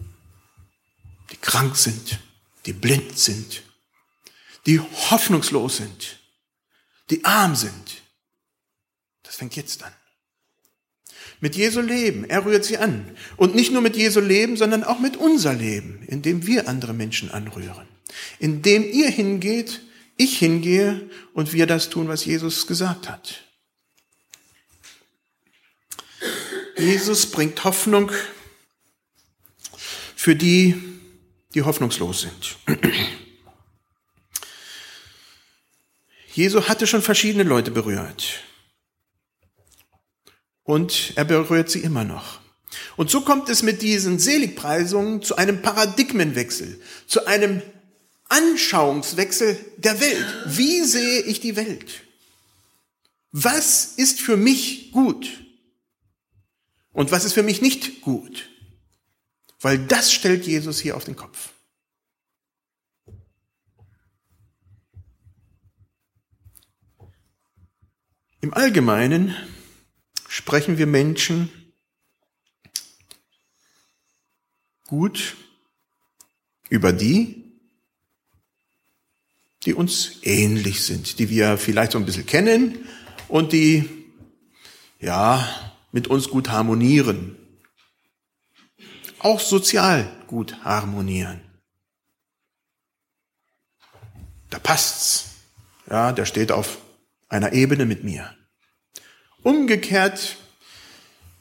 die 1.31 1.37
krank 1.37 1.77
sind, 1.77 2.19
die 2.67 2.73
blind 2.73 3.19
sind, 3.19 3.63
die 4.67 4.81
hoffnungslos 4.81 5.79
sind, 5.79 6.21
die 7.11 7.25
arm 7.25 7.57
sind. 7.57 8.03
Das 9.23 9.37
fängt 9.37 9.57
jetzt 9.57 9.83
an. 9.83 9.93
Mit 11.41 11.57
Jesu 11.57 11.81
Leben, 11.81 12.25
er 12.25 12.45
rührt 12.45 12.65
sie 12.65 12.79
an. 12.79 13.17
Und 13.37 13.55
nicht 13.55 13.73
nur 13.73 13.83
mit 13.83 13.97
Jesu 13.97 14.21
Leben, 14.21 14.57
sondern 14.57 14.85
auch 14.85 15.01
mit 15.01 15.17
unser 15.17 15.53
Leben, 15.55 16.05
indem 16.07 16.47
wir 16.47 16.69
andere 16.69 16.95
Menschen 16.95 17.31
anrühren. 17.31 17.89
Indem 18.39 18.85
ihr 18.85 19.11
hingeht, 19.11 19.81
ich 20.17 20.39
hingehe 20.39 21.11
und 21.33 21.53
wir 21.53 21.67
das 21.67 21.91
tun, 21.91 22.07
was 22.07 22.25
Jesus 22.25 22.67
gesagt 22.67 23.09
hat. 23.09 23.43
Jesus 26.79 27.27
bringt 27.27 27.65
Hoffnung 27.65 28.13
für 30.15 30.37
die, 30.37 30.81
die 31.55 31.63
hoffnungslos 31.63 32.21
sind. 32.21 32.57
Jesus 36.33 36.69
hatte 36.69 36.87
schon 36.87 37.03
verschiedene 37.03 37.45
Leute 37.45 37.71
berührt. 37.71 38.41
Und 40.65 41.13
er 41.17 41.25
berührt 41.25 41.71
sie 41.71 41.81
immer 41.81 42.05
noch. 42.05 42.41
Und 42.97 43.11
so 43.11 43.21
kommt 43.21 43.49
es 43.49 43.63
mit 43.63 43.83
diesen 43.83 44.19
Seligpreisungen 44.19 45.23
zu 45.23 45.37
einem 45.37 45.61
Paradigmenwechsel, 45.61 46.81
zu 47.07 47.27
einem 47.27 47.63
Anschauungswechsel 48.29 49.59
der 49.77 50.01
Welt. 50.01 50.27
Wie 50.47 50.83
sehe 50.85 51.23
ich 51.23 51.41
die 51.41 51.57
Welt? 51.57 52.03
Was 53.31 53.95
ist 53.97 54.21
für 54.21 54.37
mich 54.37 54.93
gut? 54.93 55.29
Und 56.93 57.11
was 57.11 57.25
ist 57.25 57.33
für 57.33 57.43
mich 57.43 57.61
nicht 57.61 58.03
gut? 58.03 58.49
Weil 59.61 59.79
das 59.79 60.13
stellt 60.13 60.47
Jesus 60.47 60.81
hier 60.81 60.97
auf 60.97 61.05
den 61.05 61.17
Kopf. 61.17 61.52
Im 68.43 68.53
Allgemeinen 68.55 69.37
sprechen 70.27 70.77
wir 70.77 70.89
Menschen 70.89 71.49
gut 74.89 75.37
über 76.69 76.93
die, 76.93 77.45
die 79.65 79.75
uns 79.75 80.19
ähnlich 80.23 80.83
sind, 80.83 81.21
die 81.21 81.31
wir 81.31 81.57
vielleicht 81.57 81.93
so 81.93 81.99
ein 81.99 82.05
bisschen 82.05 82.27
kennen 82.27 82.85
und 83.29 83.53
die, 83.53 83.89
ja, 84.99 85.73
mit 85.93 86.09
uns 86.09 86.29
gut 86.29 86.49
harmonieren. 86.49 87.39
Auch 89.21 89.39
sozial 89.39 90.11
gut 90.27 90.65
harmonieren. 90.65 91.41
Da 94.51 94.59
passt's. 94.59 95.29
Ja, 95.89 96.11
der 96.11 96.27
steht 96.27 96.51
auf 96.51 96.82
einer 97.33 97.53
Ebene 97.53 97.87
mit 97.87 98.05
mir. 98.05 98.31
Umgekehrt 99.43 100.37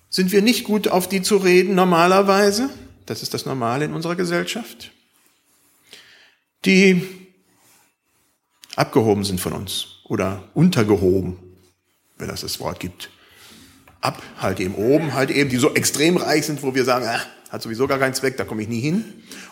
sind 0.10 0.32
wir 0.32 0.42
nicht 0.42 0.64
gut 0.64 0.88
auf 0.88 1.08
die 1.08 1.22
zu 1.22 1.38
reden 1.38 1.76
normalerweise. 1.76 2.70
Das 3.06 3.22
ist 3.22 3.34
das 3.34 3.46
Normale 3.46 3.86
in 3.86 3.94
unserer 3.94 4.16
Gesellschaft. 4.16 4.92
Die 6.66 7.02
abgehoben 8.76 9.24
sind 9.24 9.42
von 9.42 9.54
uns 9.54 9.88
oder 10.06 10.44
untergehoben, 10.54 11.38
wenn 12.18 12.28
das 12.28 12.42
das 12.42 12.60
Wort 12.60 12.80
gibt 12.80 13.10
ab, 14.00 14.22
halt 14.40 14.60
eben 14.60 14.76
oben, 14.76 15.14
halt 15.14 15.30
eben, 15.30 15.50
die 15.50 15.58
so 15.58 15.74
extrem 15.74 16.18
reich 16.18 16.46
sind, 16.46 16.64
wo 16.64 16.74
wir 16.74 16.84
sagen, 16.84 17.06
ah, 17.06 17.22
hat 17.50 17.62
sowieso 17.62 17.88
gar 17.88 18.00
keinen 18.00 18.14
Zweck, 18.14 18.38
da 18.38 18.46
komme 18.46 18.64
ich 18.64 18.68
nie 18.68 18.80
hin. 18.80 19.06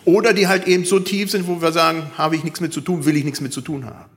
Oder 0.05 0.34
die 0.34 0.48
halt 0.48 0.67
eben 0.67 0.86
so 0.86 1.00
tief 1.00 1.29
sind, 1.31 1.48
wo 1.48 1.62
wir 1.62 1.72
sagen, 1.72 2.12
habe 2.17 2.36
ich 2.36 2.43
nichts 2.43 2.60
mit 2.60 2.74
zu 2.74 2.81
tun, 2.81 3.05
will 3.05 3.15
ich 3.15 3.25
nichts 3.25 3.41
mit 3.41 3.53
zu 3.53 3.62
tun 3.62 3.86
haben. 3.86 4.10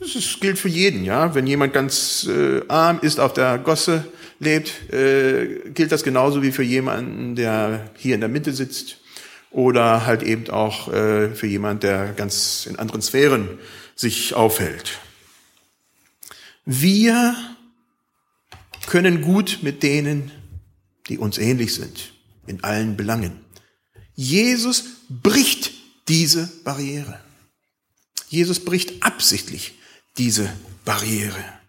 Das 0.00 0.40
gilt 0.40 0.58
für 0.58 0.68
jeden, 0.68 1.04
ja. 1.04 1.34
Wenn 1.34 1.46
jemand 1.46 1.74
ganz 1.74 2.26
äh, 2.26 2.62
arm 2.68 3.00
ist, 3.02 3.20
auf 3.20 3.34
der 3.34 3.58
Gosse 3.58 4.06
lebt, 4.38 4.90
äh, 4.90 5.70
gilt 5.74 5.92
das 5.92 6.02
genauso 6.02 6.42
wie 6.42 6.52
für 6.52 6.62
jemanden, 6.62 7.36
der 7.36 7.90
hier 7.96 8.14
in 8.14 8.20
der 8.20 8.30
Mitte 8.30 8.54
sitzt. 8.54 8.96
Oder 9.50 10.06
halt 10.06 10.22
eben 10.22 10.48
auch 10.48 10.88
äh, 10.88 11.34
für 11.34 11.46
jemand, 11.46 11.82
der 11.82 12.14
ganz 12.14 12.66
in 12.66 12.78
anderen 12.78 13.02
Sphären 13.02 13.58
sich 13.94 14.32
aufhält. 14.32 14.98
Wir 16.64 17.36
können 18.86 19.20
gut 19.20 19.58
mit 19.60 19.82
denen, 19.82 20.30
die 21.08 21.18
uns 21.18 21.36
ähnlich 21.36 21.74
sind, 21.74 22.14
in 22.46 22.64
allen 22.64 22.96
Belangen. 22.96 23.40
Jesus 24.14 24.84
bricht 25.10 25.72
diese 26.08 26.50
Barriere. 26.64 27.20
Jesus 28.28 28.64
bricht 28.64 29.02
absichtlich 29.02 29.74
diese 30.16 30.52
Barriere. 30.84 31.60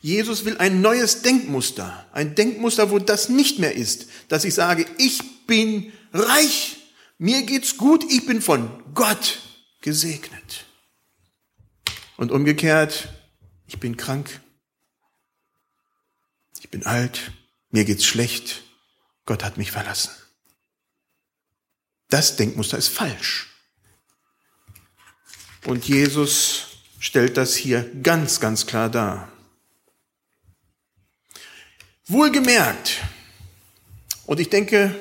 Jesus 0.00 0.44
will 0.44 0.56
ein 0.58 0.80
neues 0.80 1.22
Denkmuster, 1.22 2.06
ein 2.12 2.34
Denkmuster, 2.34 2.90
wo 2.90 2.98
das 2.98 3.28
nicht 3.28 3.58
mehr 3.58 3.74
ist, 3.74 4.06
dass 4.28 4.44
ich 4.44 4.54
sage, 4.54 4.86
ich 4.98 5.46
bin 5.46 5.92
reich, 6.12 6.76
mir 7.18 7.42
geht's 7.42 7.76
gut, 7.76 8.04
ich 8.08 8.26
bin 8.26 8.40
von 8.40 8.70
Gott 8.94 9.40
gesegnet. 9.80 10.64
Und 12.16 12.30
umgekehrt, 12.30 13.08
ich 13.66 13.78
bin 13.80 13.96
krank, 13.96 14.40
ich 16.60 16.70
bin 16.70 16.86
alt, 16.86 17.32
mir 17.70 17.84
geht's 17.84 18.04
schlecht, 18.04 18.62
Gott 19.24 19.42
hat 19.42 19.56
mich 19.56 19.72
verlassen. 19.72 20.10
Das 22.08 22.36
Denkmuster 22.36 22.78
ist 22.78 22.88
falsch. 22.88 23.55
Und 25.66 25.88
Jesus 25.88 26.66
stellt 27.00 27.36
das 27.36 27.56
hier 27.56 27.90
ganz, 28.02 28.38
ganz 28.38 28.66
klar 28.66 28.88
dar. 28.88 29.32
Wohlgemerkt, 32.06 33.02
und 34.26 34.38
ich 34.38 34.48
denke, 34.48 34.94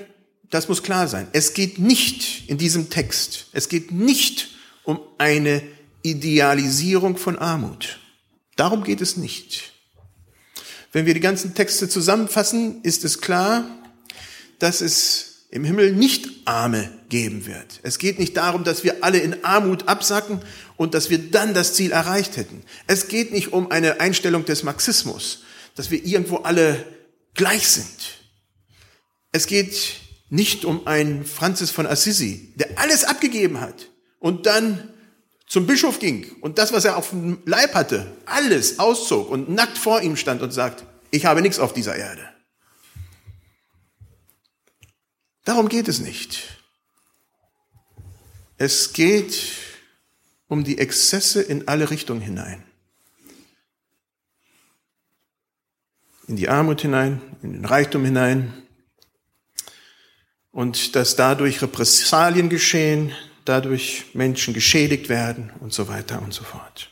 das 0.50 0.68
muss 0.68 0.82
klar 0.82 1.08
sein, 1.08 1.28
es 1.34 1.54
geht 1.54 1.78
nicht 1.78 2.50
in 2.50 2.58
diesem 2.58 2.90
Text, 2.90 3.48
es 3.52 3.70
geht 3.70 3.92
nicht 3.92 4.56
um 4.84 5.00
eine 5.20 5.62
Idealisierung 6.02 7.18
von 7.18 7.38
Armut. 7.38 8.00
Darum 8.56 8.84
geht 8.84 9.02
es 9.02 9.18
nicht. 9.18 9.72
Wenn 10.92 11.06
wir 11.06 11.14
die 11.14 11.20
ganzen 11.20 11.54
Texte 11.54 11.88
zusammenfassen, 11.90 12.82
ist 12.82 13.06
es 13.06 13.22
klar, 13.22 13.66
dass 14.58 14.82
es 14.82 15.35
im 15.56 15.64
Himmel 15.64 15.94
nicht 15.94 16.30
Arme 16.44 16.92
geben 17.08 17.46
wird. 17.46 17.80
Es 17.82 17.98
geht 17.98 18.20
nicht 18.20 18.36
darum, 18.36 18.66
dass 18.66 18.84
wir 18.84 19.06
alle 19.06 19.20
in 19.20 19.46
Armut 19.46 19.88
absacken 19.88 20.42
und 20.76 20.94
dass 20.94 21.10
wir 21.10 21.18
dann 21.18 21.54
das 21.54 21.74
Ziel 21.74 21.94
erreicht 21.94 22.36
hätten. 22.36 22.62
Es 22.88 23.08
geht 23.08 23.32
nicht 23.32 23.54
um 23.54 23.72
eine 23.72 24.02
Einstellung 24.02 24.44
des 24.44 24.64
Marxismus, 24.64 25.44
dass 25.74 25.92
wir 25.92 26.04
irgendwo 26.04 26.38
alle 26.40 26.86
gleich 27.36 27.70
sind. 27.70 28.20
Es 29.32 29.48
geht 29.48 29.94
nicht 30.30 30.66
um 30.66 30.88
einen 30.88 31.24
Franzis 31.24 31.72
von 31.72 31.88
Assisi, 31.88 32.52
der 32.56 32.78
alles 32.78 33.06
abgegeben 33.06 33.62
hat 33.62 33.92
und 34.20 34.48
dann 34.48 34.90
zum 35.48 35.68
Bischof 35.68 36.00
ging 36.00 36.36
und 36.42 36.58
das, 36.58 36.74
was 36.74 36.84
er 36.84 36.98
auf 36.98 37.12
dem 37.12 37.38
Leib 37.46 37.76
hatte, 37.76 38.12
alles 38.26 38.80
auszog 38.80 39.30
und 39.30 39.50
nackt 39.50 39.78
vor 39.78 40.02
ihm 40.02 40.18
stand 40.18 40.42
und 40.42 40.52
sagt, 40.52 40.84
ich 41.12 41.26
habe 41.26 41.42
nichts 41.42 41.60
auf 41.60 41.72
dieser 41.72 41.96
Erde. 41.96 42.35
Darum 45.46 45.70
geht 45.70 45.88
es 45.88 46.00
nicht. 46.00 46.58
Es 48.58 48.94
geht 48.94 49.42
um 50.48 50.64
die 50.64 50.80
Exzesse 50.80 51.42
in 51.42 51.68
alle 51.68 51.92
Richtungen 51.92 52.22
hinein. 52.22 52.64
In 56.28 56.36
die 56.36 56.50
Armut 56.50 56.82
hinein, 56.82 57.22
in 57.44 57.54
den 57.54 57.66
Reichtum 57.66 58.04
hinein. 58.04 58.54
Und 60.52 60.96
dass 60.96 61.16
dadurch 61.16 61.62
Repressalien 61.62 62.50
geschehen, 62.50 63.12
dadurch 63.44 64.06
Menschen 64.14 64.54
geschädigt 64.54 65.10
werden 65.10 65.52
und 65.60 65.74
so 65.74 65.88
weiter 65.88 66.22
und 66.24 66.34
so 66.34 66.44
fort. 66.44 66.90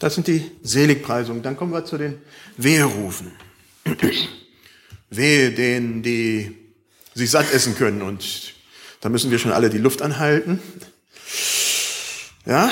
Das 0.00 0.16
sind 0.16 0.26
die 0.26 0.50
Seligpreisungen. 0.62 1.42
Dann 1.42 1.56
kommen 1.56 1.72
wir 1.72 1.84
zu 1.84 1.98
den 1.98 2.20
Weherufen. 2.56 3.30
Wehe 5.10 5.52
denen, 5.52 6.02
die 6.02 6.59
sich 7.14 7.30
satt 7.30 7.52
essen 7.52 7.76
können 7.76 8.02
und 8.02 8.54
da 9.00 9.08
müssen 9.08 9.30
wir 9.30 9.38
schon 9.38 9.52
alle 9.52 9.70
die 9.70 9.78
Luft 9.78 10.02
anhalten. 10.02 10.60
Ja, 12.46 12.70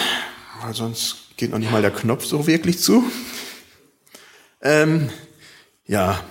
weil 0.63 0.75
sonst 0.75 1.37
geht 1.37 1.51
noch 1.51 1.59
nicht 1.59 1.71
mal 1.71 1.83
der 1.83 1.91
Knopf 1.91 2.25
so 2.25 2.47
wirklich 2.47 2.79
zu. 2.79 3.11
Ähm, 4.61 5.11
ja. 5.87 6.23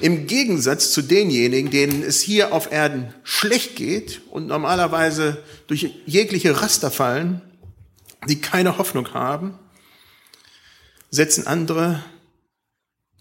Im 0.00 0.26
Gegensatz 0.26 0.92
zu 0.92 1.02
denjenigen, 1.02 1.70
denen 1.70 2.02
es 2.02 2.20
hier 2.20 2.52
auf 2.52 2.72
Erden 2.72 3.14
schlecht 3.22 3.76
geht 3.76 4.22
und 4.30 4.46
normalerweise 4.46 5.42
durch 5.66 5.90
jegliche 6.04 6.60
Raster 6.60 6.90
fallen, 6.90 7.40
die 8.28 8.40
keine 8.40 8.78
Hoffnung 8.78 9.14
haben, 9.14 9.58
setzen 11.10 11.46
andere 11.46 12.02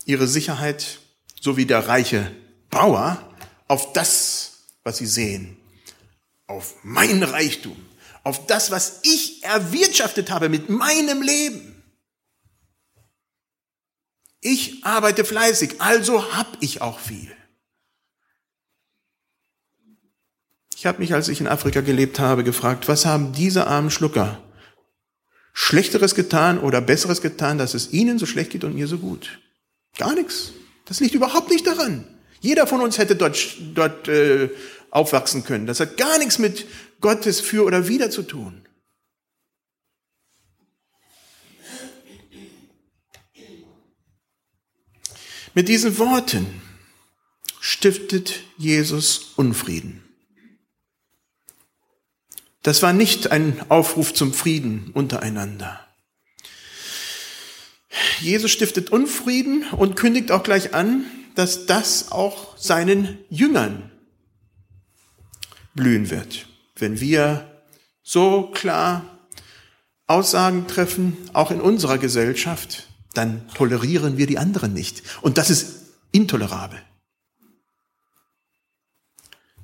ihre 0.05 0.27
Sicherheit, 0.27 0.99
so 1.39 1.57
wie 1.57 1.65
der 1.65 1.87
reiche 1.87 2.31
Bauer, 2.73 3.23
auf 3.67 3.93
das, 3.93 4.59
was 4.83 4.97
sie 4.97 5.05
sehen, 5.05 5.57
auf 6.47 6.75
mein 6.83 7.23
Reichtum, 7.23 7.77
auf 8.23 8.45
das, 8.47 8.71
was 8.71 8.99
ich 9.03 9.43
erwirtschaftet 9.43 10.31
habe 10.31 10.49
mit 10.49 10.69
meinem 10.69 11.21
Leben. 11.21 11.83
Ich 14.41 14.83
arbeite 14.83 15.23
fleißig, 15.23 15.79
also 15.79 16.33
hab 16.35 16.57
ich 16.59 16.81
auch 16.81 16.99
viel. 16.99 17.31
Ich 20.75 20.85
habe 20.85 20.99
mich, 20.99 21.13
als 21.13 21.29
ich 21.29 21.39
in 21.39 21.47
Afrika 21.47 21.79
gelebt 21.79 22.19
habe, 22.19 22.43
gefragt, 22.43 22.89
was 22.89 23.05
haben 23.05 23.31
diese 23.31 23.67
armen 23.67 23.89
Schlucker 23.89 24.43
Schlechteres 25.53 26.15
getan 26.15 26.59
oder 26.59 26.81
Besseres 26.81 27.21
getan, 27.21 27.59
dass 27.59 27.75
es 27.75 27.93
ihnen 27.93 28.17
so 28.17 28.25
schlecht 28.25 28.51
geht 28.51 28.63
und 28.63 28.73
mir 28.75 28.87
so 28.87 28.97
gut? 28.97 29.39
Gar 29.97 30.15
nichts. 30.15 30.51
Das 30.85 30.99
liegt 30.99 31.13
überhaupt 31.13 31.49
nicht 31.49 31.65
daran. 31.65 32.12
Jeder 32.43 32.67
von 32.67 32.81
uns 32.81 32.97
hätte 32.97 33.15
dort, 33.15 33.37
dort 33.73 34.09
äh, 34.09 34.49
aufwachsen 34.91 35.45
können. 35.45 35.65
Das 35.65 35.79
hat 35.79 35.95
gar 35.95 36.17
nichts 36.17 36.39
mit 36.39 36.65
Gottes 36.99 37.39
für 37.39 37.63
oder 37.63 37.87
wider 37.87 38.11
zu 38.11 38.21
tun. 38.21 38.67
Mit 45.53 45.69
diesen 45.69 45.97
Worten 45.97 46.61
stiftet 47.61 48.43
Jesus 48.57 49.31
Unfrieden. 49.37 50.03
Das 52.61 52.81
war 52.81 52.91
nicht 52.91 53.31
ein 53.31 53.63
Aufruf 53.69 54.13
zum 54.13 54.33
Frieden 54.33 54.91
untereinander. 54.93 55.87
Jesus 58.19 58.51
stiftet 58.51 58.89
Unfrieden 58.89 59.63
und 59.71 59.95
kündigt 59.95 60.31
auch 60.31 60.43
gleich 60.43 60.73
an, 60.73 61.05
dass 61.35 61.65
das 61.65 62.11
auch 62.11 62.57
seinen 62.57 63.17
Jüngern 63.29 63.91
blühen 65.73 66.09
wird, 66.09 66.47
wenn 66.75 66.99
wir 66.99 67.49
so 68.03 68.51
klar 68.51 69.05
Aussagen 70.07 70.67
treffen, 70.67 71.17
auch 71.33 71.49
in 71.49 71.61
unserer 71.61 71.97
Gesellschaft, 71.97 72.87
dann 73.13 73.47
tolerieren 73.49 74.17
wir 74.17 74.27
die 74.27 74.37
anderen 74.37 74.73
nicht. 74.73 75.01
Und 75.21 75.37
das 75.37 75.49
ist 75.49 75.83
intolerabel. 76.11 76.81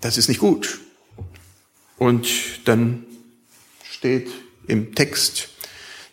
Das 0.01 0.17
ist 0.17 0.29
nicht 0.29 0.39
gut. 0.39 0.79
Und 1.97 2.27
dann 2.65 3.05
steht 3.83 4.29
im 4.67 4.95
Text, 4.95 5.49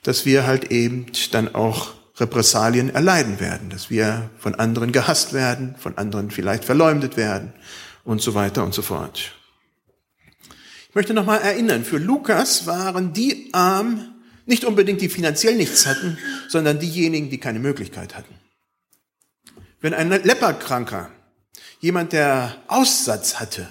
dass 0.03 0.27
wir 0.27 0.47
halt 0.47 0.71
eben 0.71 1.07
dann 1.31 1.55
auch 1.55 1.96
Repressalien 2.19 2.95
erleiden 2.95 3.41
werden, 3.41 3.69
dass 3.71 3.91
wir 3.91 4.31
von 4.39 4.55
anderen 4.55 4.93
gehasst 4.93 5.33
werden, 5.33 5.75
von 5.79 5.99
anderen 5.99 6.31
vielleicht 6.31 6.65
verleumdet 6.65 7.17
werden 7.17 7.53
und 8.05 8.23
so 8.23 8.35
weiter 8.35 8.65
und 8.65 8.73
so 8.73 8.83
fort. 8.83 9.35
Ich 10.89 10.95
möchte 10.95 11.13
nochmal 11.13 11.43
erinnern, 11.43 11.85
für 11.85 11.99
Lukas 11.99 12.67
waren 12.67 13.13
die 13.13 13.51
arm, 13.53 14.15
nicht 14.47 14.65
unbedingt 14.65 15.03
die 15.03 15.11
finanziell 15.11 15.57
nichts 15.57 15.85
hatten, 15.87 16.17
sondern 16.49 16.79
diejenigen, 16.79 17.29
die 17.29 17.39
keine 17.39 17.59
Möglichkeit 17.59 18.17
hatten. 18.17 18.35
Wenn 19.81 19.93
ein 19.93 20.09
Lepperkranker, 20.09 21.11
jemand, 21.81 22.13
der 22.13 22.57
Aussatz 22.69 23.39
hatte, 23.41 23.69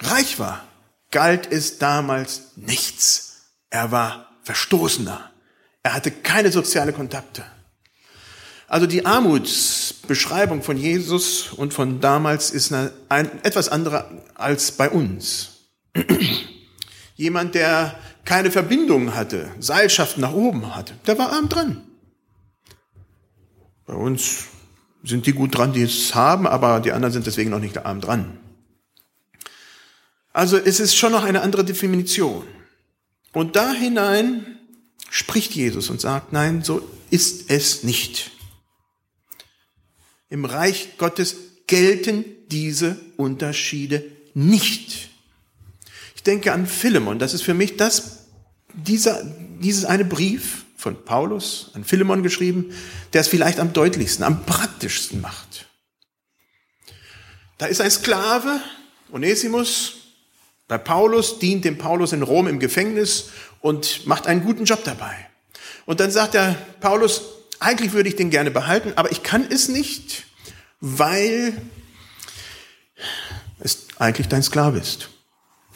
reich 0.00 0.38
war, 0.38 0.64
galt 1.10 1.50
es 1.50 1.78
damals 1.78 2.52
nichts. 2.56 3.50
Er 3.70 3.90
war 3.90 4.30
Verstoßener. 4.42 5.29
Er 5.82 5.94
hatte 5.94 6.10
keine 6.10 6.52
soziale 6.52 6.92
Kontakte. 6.92 7.44
Also 8.68 8.86
die 8.86 9.04
Armutsbeschreibung 9.04 10.62
von 10.62 10.76
Jesus 10.76 11.52
und 11.52 11.74
von 11.74 12.00
damals 12.00 12.50
ist 12.50 12.72
eine, 12.72 12.92
ein, 13.08 13.42
etwas 13.42 13.68
andere 13.68 14.22
als 14.34 14.72
bei 14.72 14.88
uns. 14.88 15.66
Jemand, 17.16 17.54
der 17.54 17.98
keine 18.24 18.50
Verbindungen 18.50 19.14
hatte, 19.14 19.50
Seilschaften 19.58 20.20
nach 20.20 20.32
oben 20.32 20.76
hatte, 20.76 20.94
der 21.06 21.18
war 21.18 21.32
arm 21.32 21.48
dran. 21.48 21.82
Bei 23.86 23.94
uns 23.94 24.44
sind 25.02 25.26
die 25.26 25.32
gut 25.32 25.56
dran, 25.56 25.72
die 25.72 25.82
es 25.82 26.14
haben, 26.14 26.46
aber 26.46 26.78
die 26.78 26.92
anderen 26.92 27.12
sind 27.12 27.26
deswegen 27.26 27.50
noch 27.50 27.58
nicht 27.58 27.84
arm 27.84 28.00
dran. 28.00 28.38
Also 30.32 30.56
es 30.56 30.78
ist 30.78 30.94
schon 30.94 31.10
noch 31.10 31.24
eine 31.24 31.40
andere 31.42 31.64
Definition. 31.64 32.44
Und 33.32 33.56
da 33.56 33.72
hinein 33.72 34.59
spricht 35.10 35.54
Jesus 35.54 35.90
und 35.90 36.00
sagt, 36.00 36.32
nein, 36.32 36.62
so 36.62 36.88
ist 37.10 37.50
es 37.50 37.82
nicht. 37.82 38.30
Im 40.30 40.44
Reich 40.44 40.96
Gottes 40.96 41.36
gelten 41.66 42.24
diese 42.48 42.98
Unterschiede 43.16 44.04
nicht. 44.32 45.10
Ich 46.14 46.22
denke 46.22 46.52
an 46.52 46.66
Philemon. 46.66 47.18
Das 47.18 47.34
ist 47.34 47.42
für 47.42 47.54
mich 47.54 47.76
das, 47.76 48.26
dieser, 48.72 49.22
dieses 49.58 49.84
eine 49.84 50.04
Brief 50.04 50.64
von 50.76 51.04
Paulus 51.04 51.70
an 51.74 51.84
Philemon 51.84 52.22
geschrieben, 52.22 52.72
der 53.12 53.20
es 53.22 53.28
vielleicht 53.28 53.58
am 53.58 53.72
deutlichsten, 53.72 54.24
am 54.24 54.46
praktischsten 54.46 55.20
macht. 55.20 55.66
Da 57.58 57.66
ist 57.66 57.80
ein 57.80 57.90
Sklave, 57.90 58.60
Onesimus, 59.12 59.96
bei 60.68 60.78
Paulus, 60.78 61.40
dient 61.40 61.64
dem 61.64 61.78
Paulus 61.78 62.12
in 62.12 62.22
Rom 62.22 62.46
im 62.46 62.60
Gefängnis 62.60 63.30
und 63.60 64.06
macht 64.06 64.26
einen 64.26 64.42
guten 64.42 64.64
Job 64.64 64.84
dabei. 64.84 65.14
Und 65.86 66.00
dann 66.00 66.10
sagt 66.10 66.34
der 66.34 66.56
Paulus, 66.80 67.22
eigentlich 67.58 67.92
würde 67.92 68.08
ich 68.08 68.16
den 68.16 68.30
gerne 68.30 68.50
behalten, 68.50 68.92
aber 68.96 69.12
ich 69.12 69.22
kann 69.22 69.46
es 69.48 69.68
nicht, 69.68 70.24
weil 70.80 71.60
es 73.58 73.86
eigentlich 73.98 74.28
dein 74.28 74.42
Sklave 74.42 74.78
ist. 74.78 75.10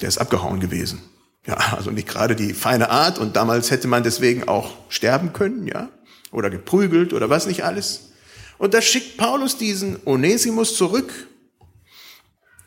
Der 0.01 0.09
ist 0.09 0.18
abgehauen 0.18 0.61
gewesen. 0.61 1.03
Ja, 1.47 1.57
also 1.77 1.90
nicht 1.90 2.09
gerade 2.09 2.35
die 2.37 2.55
feine 2.55 2.88
Art 2.88 3.18
und 3.18 3.37
damals 3.37 3.70
hätte 3.70 3.87
man 3.87 4.03
deswegen 4.03 4.49
auch 4.49 4.73
sterben 4.88 5.35
können, 5.35 5.66
ja, 5.66 5.90
oder 6.31 6.49
geprügelt 6.49 7.12
oder 7.12 7.29
was 7.29 7.47
nicht 7.47 7.64
alles. 7.64 8.12
Und 8.57 8.73
da 8.73 8.81
schickt 8.81 9.18
Paulus 9.18 9.59
diesen 9.59 9.99
Onesimus 10.07 10.77
zurück 10.77 11.12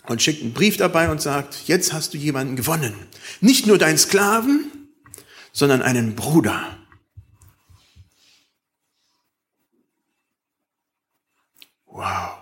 und 0.06 0.22
schickt 0.22 0.44
einen 0.44 0.54
Brief 0.54 0.78
dabei 0.78 1.10
und 1.10 1.22
sagt, 1.22 1.56
jetzt 1.66 1.92
hast 1.92 2.14
du 2.14 2.18
jemanden 2.18 2.56
gewonnen. 2.56 2.94
Nicht 3.42 3.66
nur 3.66 3.80
deinen 3.80 3.98
Sklaven, 3.98 4.72
sondern 5.58 5.82
einen 5.82 6.16
Bruder. 6.16 6.78
Wow. 11.88 12.38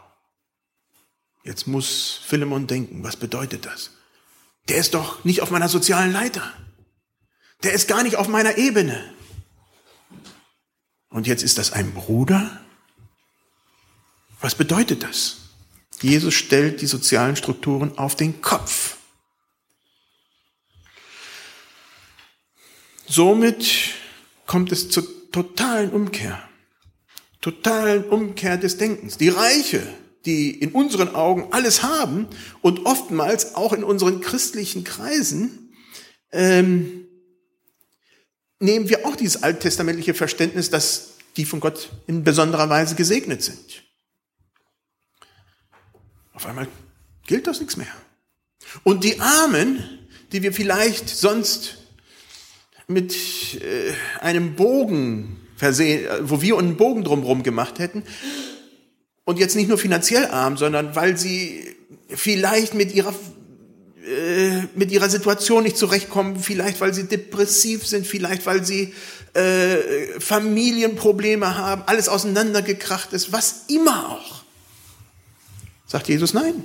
Jetzt 1.45 1.65
muss 1.65 2.19
Philemon 2.25 2.67
denken, 2.67 3.06
was 3.06 3.15
bedeutet 3.15 3.65
das? 3.65 3.91
Der 4.67 4.75
ist 4.80 4.95
doch 4.95 5.23
nicht 5.23 5.41
auf 5.41 5.49
meiner 5.49 5.69
sozialen 5.69 6.12
Leiter. 6.12 6.51
Der 7.63 7.71
ist 7.71 7.88
gar 7.88 8.04
nicht 8.04 8.17
auf 8.17 8.28
meiner 8.28 8.58
Ebene. 8.58 9.13
Und 11.08 11.25
jetzt 11.25 11.41
ist 11.41 11.58
das 11.58 11.71
ein 11.71 11.93
Bruder? 11.93 12.60
Was 14.41 14.56
bedeutet 14.56 15.04
das? 15.04 15.38
Jesus 16.01 16.34
stellt 16.34 16.82
die 16.82 16.88
sozialen 16.88 17.38
Strukturen 17.38 17.97
auf 17.97 18.17
den 18.17 18.41
Kopf. 18.41 18.97
Somit 23.07 23.93
kommt 24.45 24.71
es 24.71 24.89
zur 24.89 25.05
totalen 25.31 25.91
Umkehr. 25.91 26.41
Totalen 27.41 28.05
Umkehr 28.05 28.57
des 28.57 28.77
Denkens. 28.77 29.17
Die 29.17 29.29
Reiche 29.29 29.83
die 30.25 30.51
in 30.51 30.71
unseren 30.71 31.13
Augen 31.13 31.47
alles 31.51 31.83
haben 31.83 32.27
und 32.61 32.85
oftmals 32.85 33.55
auch 33.55 33.73
in 33.73 33.83
unseren 33.83 34.21
christlichen 34.21 34.83
Kreisen, 34.83 35.73
ähm, 36.31 37.07
nehmen 38.59 38.89
wir 38.89 39.05
auch 39.05 39.15
dieses 39.15 39.43
alttestamentliche 39.43 40.13
Verständnis, 40.13 40.69
dass 40.69 41.13
die 41.37 41.45
von 41.45 41.59
Gott 41.59 41.89
in 42.07 42.23
besonderer 42.23 42.69
Weise 42.69 42.95
gesegnet 42.95 43.43
sind. 43.43 43.83
Auf 46.33 46.45
einmal 46.45 46.67
gilt 47.27 47.47
das 47.47 47.59
nichts 47.59 47.77
mehr. 47.77 47.93
Und 48.83 49.03
die 49.03 49.19
Armen, 49.19 50.07
die 50.31 50.41
wir 50.41 50.53
vielleicht 50.53 51.07
sonst 51.09 51.77
mit 52.88 53.15
äh, 53.62 53.93
einem 54.21 54.56
Bogen 54.56 55.38
versehen, 55.56 56.08
wo 56.21 56.41
wir 56.41 56.58
einen 56.58 56.78
Bogen 56.78 57.04
drumherum 57.04 57.43
gemacht 57.43 57.80
hätten, 57.80 58.04
und 59.26 59.39
jetzt 59.39 59.56
nicht 59.56 59.67
nur 59.67 59.80
finanziell 59.80 60.28
arm, 60.28 60.56
sondern 60.56 60.95
weil 60.95 61.17
sie 61.17 61.76
vielleicht 62.10 62.76
mit 62.76 62.93
ihrer 62.93 63.13
äh, 64.06 64.67
mit 64.76 64.91
ihrer 64.91 65.10
Situation 65.10 65.63
nicht 65.63 65.78
zurechtkommen, 65.78 66.39
vielleicht 66.39 66.80
weil 66.80 66.93
sie 66.93 67.08
depressiv 67.08 67.88
sind, 67.88 68.06
vielleicht 68.06 68.45
weil 68.45 68.63
sie 68.63 68.93
äh, 69.34 70.19
Familienprobleme 70.19 71.58
haben, 71.58 71.82
alles 71.88 72.08
auseinandergekracht 72.08 73.13
ist, 73.13 73.32
was 73.32 73.65
immer 73.67 74.12
auch. 74.12 74.43
Sagt 75.88 76.08
Jesus, 76.08 76.36
nein. 76.36 76.63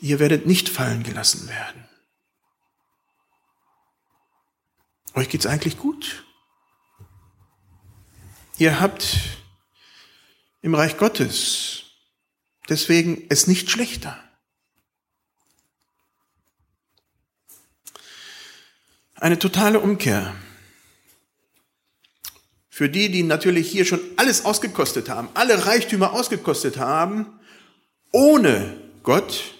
Ihr 0.00 0.18
werdet 0.18 0.46
nicht 0.46 0.68
fallen 0.68 1.04
gelassen 1.04 1.48
werden. 1.48 1.85
Euch 5.16 5.30
geht's 5.30 5.46
eigentlich 5.46 5.78
gut. 5.78 6.26
Ihr 8.58 8.80
habt 8.80 9.16
im 10.60 10.74
Reich 10.74 10.98
Gottes. 10.98 11.84
Deswegen 12.68 13.26
ist 13.28 13.48
nicht 13.48 13.70
schlechter. 13.70 14.22
Eine 19.14 19.38
totale 19.38 19.80
Umkehr. 19.80 20.36
Für 22.68 22.90
die, 22.90 23.10
die 23.10 23.22
natürlich 23.22 23.70
hier 23.70 23.86
schon 23.86 24.00
alles 24.16 24.44
ausgekostet 24.44 25.08
haben, 25.08 25.30
alle 25.32 25.64
Reichtümer 25.64 26.12
ausgekostet 26.12 26.76
haben, 26.76 27.40
ohne 28.12 28.78
Gott 29.02 29.54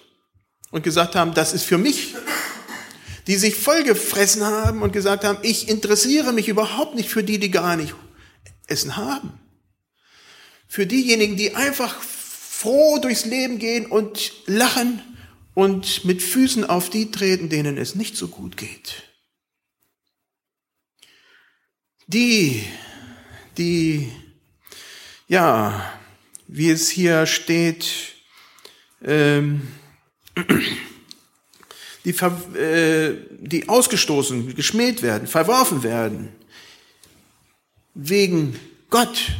und 0.71 0.83
gesagt 0.83 1.15
haben, 1.15 1.33
das 1.33 1.55
ist 1.55 1.65
für 1.65 1.79
mich, 1.79 2.15
die 3.27 3.37
sich 3.37 3.57
vollgefressen 3.57 4.45
haben 4.45 4.83
und 4.83 4.93
gesagt 4.93 5.25
haben, 5.25 5.39
ich 5.43 5.69
interessiere 5.69 6.33
mich 6.33 6.49
überhaupt 6.49 6.95
nicht 6.95 7.09
für 7.09 7.25
die, 7.25 7.39
die 7.39 7.51
gar 7.51 7.77
nicht 7.77 7.95
Essen 8.67 8.97
haben. 8.97 9.33
Für 10.69 10.87
diejenigen, 10.87 11.37
die 11.37 11.55
einfach 11.55 12.01
froh 12.03 12.99
durchs 12.99 13.25
Leben 13.25 13.59
gehen 13.59 13.87
und 13.87 14.33
lachen 14.47 15.03
und 15.55 16.05
mit 16.05 16.23
Füßen 16.23 16.65
auf 16.65 16.91
die 16.91 17.11
treten, 17.11 17.49
denen 17.49 17.79
es 17.79 17.95
nicht 17.95 18.17
so 18.17 18.29
gut 18.29 18.57
geht. 18.57 19.03
Die, 22.07 22.65
die, 23.59 24.11
ja, 25.29 25.93
wie 26.47 26.71
es 26.71 26.89
hier 26.89 27.27
steht, 27.27 27.87
ähm, 29.03 29.69
die, 32.07 32.13
äh, 32.57 33.19
die 33.41 33.69
ausgestoßen, 33.69 34.55
geschmäht 34.55 35.03
werden, 35.03 35.27
verworfen 35.27 35.83
werden, 35.83 36.29
wegen 37.95 38.59
Gott, 38.91 39.33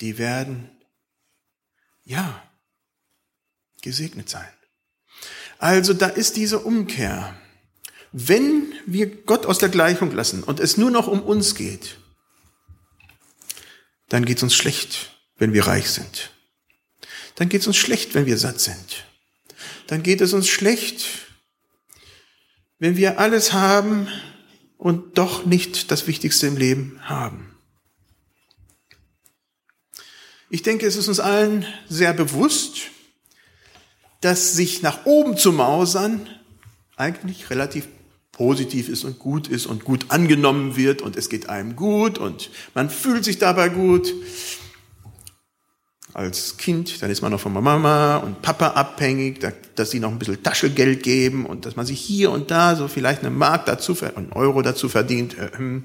die 0.00 0.16
werden, 0.16 0.70
ja, 2.04 2.42
gesegnet 3.82 4.30
sein. 4.30 4.48
Also 5.58 5.92
da 5.92 6.06
ist 6.06 6.36
diese 6.36 6.60
Umkehr. 6.60 7.36
Wenn 8.12 8.72
wir 8.86 9.06
Gott 9.24 9.44
aus 9.44 9.58
der 9.58 9.68
Gleichung 9.68 10.10
lassen 10.12 10.42
und 10.42 10.58
es 10.58 10.78
nur 10.78 10.90
noch 10.90 11.06
um 11.06 11.22
uns 11.22 11.54
geht, 11.54 11.98
dann 14.08 14.24
geht 14.24 14.38
es 14.38 14.42
uns 14.42 14.54
schlecht, 14.54 15.18
wenn 15.36 15.52
wir 15.52 15.66
reich 15.66 15.90
sind. 15.90 16.31
Dann 17.36 17.48
geht 17.48 17.62
es 17.62 17.66
uns 17.66 17.76
schlecht, 17.76 18.14
wenn 18.14 18.26
wir 18.26 18.38
satt 18.38 18.60
sind. 18.60 19.04
Dann 19.86 20.02
geht 20.02 20.20
es 20.20 20.32
uns 20.32 20.48
schlecht, 20.48 21.06
wenn 22.78 22.96
wir 22.96 23.18
alles 23.18 23.52
haben 23.52 24.08
und 24.76 25.18
doch 25.18 25.46
nicht 25.46 25.90
das 25.90 26.06
Wichtigste 26.06 26.46
im 26.46 26.56
Leben 26.56 26.98
haben. 27.02 27.54
Ich 30.50 30.62
denke, 30.62 30.86
es 30.86 30.96
ist 30.96 31.08
uns 31.08 31.20
allen 31.20 31.64
sehr 31.88 32.12
bewusst, 32.12 32.90
dass 34.20 34.54
sich 34.54 34.82
nach 34.82 35.06
oben 35.06 35.36
zu 35.36 35.52
mausern 35.52 36.28
eigentlich 36.96 37.50
relativ 37.50 37.88
positiv 38.32 38.88
ist 38.88 39.04
und 39.04 39.18
gut 39.18 39.48
ist 39.48 39.66
und 39.66 39.84
gut 39.84 40.06
angenommen 40.08 40.76
wird 40.76 41.02
und 41.02 41.16
es 41.16 41.28
geht 41.28 41.48
einem 41.48 41.76
gut 41.76 42.18
und 42.18 42.50
man 42.74 42.90
fühlt 42.90 43.24
sich 43.24 43.38
dabei 43.38 43.68
gut. 43.68 44.12
Als 46.14 46.58
Kind, 46.58 47.02
dann 47.02 47.10
ist 47.10 47.22
man 47.22 47.32
noch 47.32 47.40
von 47.40 47.54
Mama 47.54 48.18
und 48.18 48.42
Papa 48.42 48.68
abhängig, 48.68 49.40
dass 49.74 49.90
sie 49.90 49.98
noch 49.98 50.10
ein 50.10 50.18
bisschen 50.18 50.42
Taschengeld 50.42 51.02
geben 51.02 51.46
und 51.46 51.64
dass 51.64 51.74
man 51.74 51.86
sich 51.86 52.00
hier 52.00 52.30
und 52.30 52.50
da 52.50 52.76
so 52.76 52.86
vielleicht 52.86 53.20
eine 53.20 53.30
Mark 53.30 53.64
dazu, 53.64 53.96
einen 54.14 54.32
Euro 54.32 54.60
dazu 54.60 54.90
verdient. 54.90 55.38
Äh, 55.38 55.50
hm. 55.56 55.84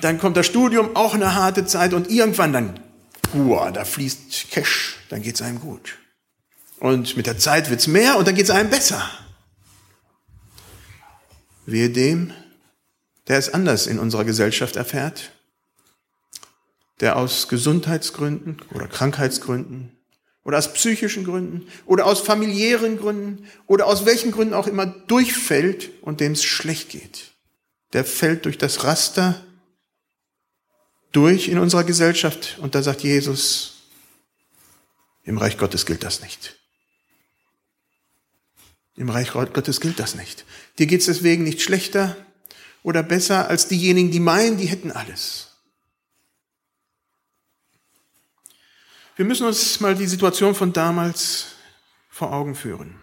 Dann 0.00 0.18
kommt 0.18 0.38
das 0.38 0.46
Studium, 0.46 0.96
auch 0.96 1.14
eine 1.14 1.34
harte 1.34 1.66
Zeit 1.66 1.92
und 1.92 2.10
irgendwann 2.10 2.52
dann, 2.54 2.80
uah, 3.34 3.70
da 3.70 3.84
fließt 3.84 4.50
Cash, 4.50 4.96
dann 5.10 5.22
geht's 5.22 5.42
einem 5.42 5.60
gut. 5.60 5.98
Und 6.80 7.16
mit 7.16 7.26
der 7.26 7.38
Zeit 7.38 7.70
wird's 7.70 7.86
mehr 7.86 8.16
und 8.16 8.26
dann 8.26 8.34
geht's 8.34 8.50
einem 8.50 8.70
besser. 8.70 9.02
Wehe 11.66 11.90
dem, 11.90 12.32
der 13.28 13.38
es 13.38 13.52
anders 13.52 13.86
in 13.86 13.98
unserer 13.98 14.24
Gesellschaft 14.24 14.76
erfährt, 14.76 15.33
der 17.00 17.16
aus 17.16 17.48
Gesundheitsgründen 17.48 18.60
oder 18.72 18.86
Krankheitsgründen 18.86 19.96
oder 20.44 20.58
aus 20.58 20.72
psychischen 20.72 21.24
Gründen 21.24 21.66
oder 21.86 22.06
aus 22.06 22.20
familiären 22.20 22.98
Gründen 22.98 23.46
oder 23.66 23.86
aus 23.86 24.06
welchen 24.06 24.32
Gründen 24.32 24.54
auch 24.54 24.66
immer 24.66 24.86
durchfällt 24.86 25.90
und 26.02 26.20
dem 26.20 26.32
es 26.32 26.44
schlecht 26.44 26.90
geht 26.90 27.34
der 27.94 28.04
fällt 28.04 28.44
durch 28.44 28.58
das 28.58 28.84
Raster 28.84 29.42
durch 31.12 31.48
in 31.48 31.58
unserer 31.58 31.84
Gesellschaft. 31.84 32.58
Und 32.60 32.74
da 32.74 32.82
sagt 32.82 33.02
Jesus, 33.02 33.84
im 35.22 35.38
Reich 35.38 35.56
Gottes 35.56 35.86
gilt 35.86 36.02
das 36.02 36.20
nicht. 36.20 36.56
Im 38.96 39.08
Reich 39.10 39.32
Gottes 39.32 39.80
gilt 39.80 39.98
das 39.98 40.16
nicht. 40.16 40.44
Dir 40.78 40.86
geht 40.86 41.00
es 41.00 41.06
deswegen 41.06 41.44
nicht 41.44 41.62
schlechter 41.62 42.16
oder 42.82 43.02
besser 43.02 43.48
als 43.48 43.68
diejenigen, 43.68 44.10
die 44.10 44.20
meinen, 44.20 44.58
die 44.58 44.66
hätten 44.66 44.90
alles. 44.90 45.53
Wir 49.16 49.24
müssen 49.24 49.46
uns 49.46 49.78
mal 49.78 49.94
die 49.94 50.06
Situation 50.06 50.56
von 50.56 50.72
damals 50.72 51.46
vor 52.10 52.32
Augen 52.32 52.56
führen. 52.56 52.96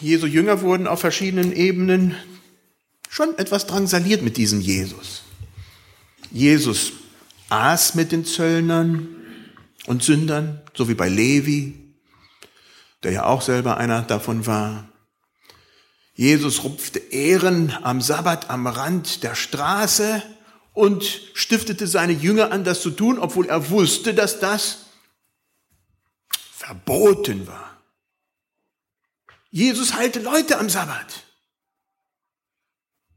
Jesu 0.00 0.26
Jünger 0.26 0.60
wurden 0.60 0.86
auf 0.86 1.00
verschiedenen 1.00 1.52
Ebenen 1.52 2.14
schon 3.08 3.38
etwas 3.38 3.66
drangsaliert 3.66 4.20
mit 4.20 4.36
diesem 4.36 4.60
Jesus. 4.60 5.22
Jesus 6.30 6.92
aß 7.48 7.94
mit 7.94 8.12
den 8.12 8.26
Zöllnern 8.26 9.08
und 9.86 10.02
Sündern, 10.02 10.60
so 10.74 10.90
wie 10.90 10.94
bei 10.94 11.08
Levi, 11.08 11.94
der 13.02 13.12
ja 13.12 13.24
auch 13.24 13.40
selber 13.40 13.78
einer 13.78 14.02
davon 14.02 14.44
war. 14.44 14.88
Jesus 16.12 16.64
rupfte 16.64 16.98
Ehren 16.98 17.72
am 17.82 18.02
Sabbat 18.02 18.50
am 18.50 18.66
Rand 18.66 19.22
der 19.22 19.34
Straße 19.34 20.22
und 20.76 21.22
stiftete 21.32 21.86
seine 21.86 22.12
Jünger 22.12 22.52
an, 22.52 22.62
das 22.62 22.82
zu 22.82 22.90
tun, 22.90 23.18
obwohl 23.18 23.46
er 23.46 23.70
wusste, 23.70 24.12
dass 24.12 24.40
das 24.40 24.84
verboten 26.52 27.46
war. 27.46 27.80
Jesus 29.50 29.94
heilte 29.94 30.20
Leute 30.20 30.58
am 30.58 30.68
Sabbat. 30.68 31.24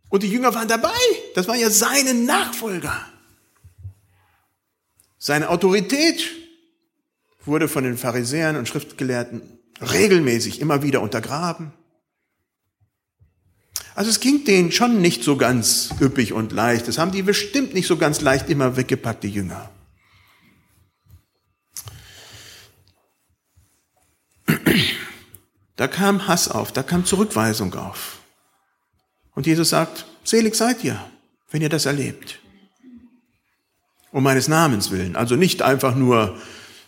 Und 0.08 0.24
die 0.24 0.30
Jünger 0.30 0.56
waren 0.56 0.70
dabei. 0.70 0.98
Das 1.36 1.50
waren 1.50 1.60
ja 1.60 1.70
seine 1.70 2.14
Nachfolger. 2.14 3.06
Seine 5.18 5.50
Autorität 5.50 6.32
wurde 7.44 7.68
von 7.68 7.84
den 7.84 7.98
Pharisäern 7.98 8.56
und 8.56 8.70
Schriftgelehrten 8.70 9.60
regelmäßig 9.82 10.62
immer 10.62 10.82
wieder 10.82 11.02
untergraben. 11.02 11.74
Also 14.00 14.12
es 14.12 14.22
ging 14.22 14.46
denen 14.46 14.72
schon 14.72 15.02
nicht 15.02 15.26
so 15.26 15.36
ganz 15.36 15.90
üppig 16.00 16.32
und 16.32 16.54
leicht. 16.54 16.88
Das 16.88 16.98
haben 16.98 17.12
die 17.12 17.22
bestimmt 17.22 17.74
nicht 17.74 17.86
so 17.86 17.98
ganz 17.98 18.22
leicht 18.22 18.50
immer 18.50 18.78
weggepackt, 18.78 19.26
die 19.26 19.30
Jünger. 19.30 19.70
Da 25.76 25.90
kam 25.90 26.30
Hass 26.30 26.48
auf, 26.48 26.72
da 26.72 26.82
kam 26.82 27.04
Zurückweisung 27.04 27.74
auf. 27.74 28.20
Und 29.36 29.48
Jesus 29.48 29.72
sagt, 29.72 30.06
selig 30.24 30.56
seid 30.56 30.82
ihr, 30.86 30.98
wenn 31.52 31.62
ihr 31.62 31.68
das 31.68 31.86
erlebt. 31.86 32.40
Um 34.14 34.24
meines 34.24 34.48
Namens 34.48 34.92
willen. 34.92 35.18
Also 35.18 35.36
nicht 35.36 35.62
einfach 35.62 35.94
nur 35.96 36.38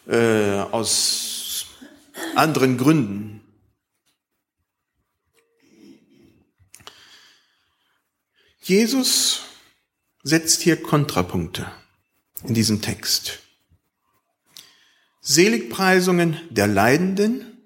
äh, 0.08 0.60
aus 0.72 1.66
anderen 2.36 2.78
Gründen. 2.78 3.41
Jesus 8.62 9.42
setzt 10.24 10.62
hier 10.62 10.82
Kontrapunkte 10.82 11.72
in 12.44 12.54
diesem 12.54 12.82
Text. 12.82 13.40
Seligpreisungen 15.22 16.40
der 16.50 16.68
Leidenden 16.68 17.58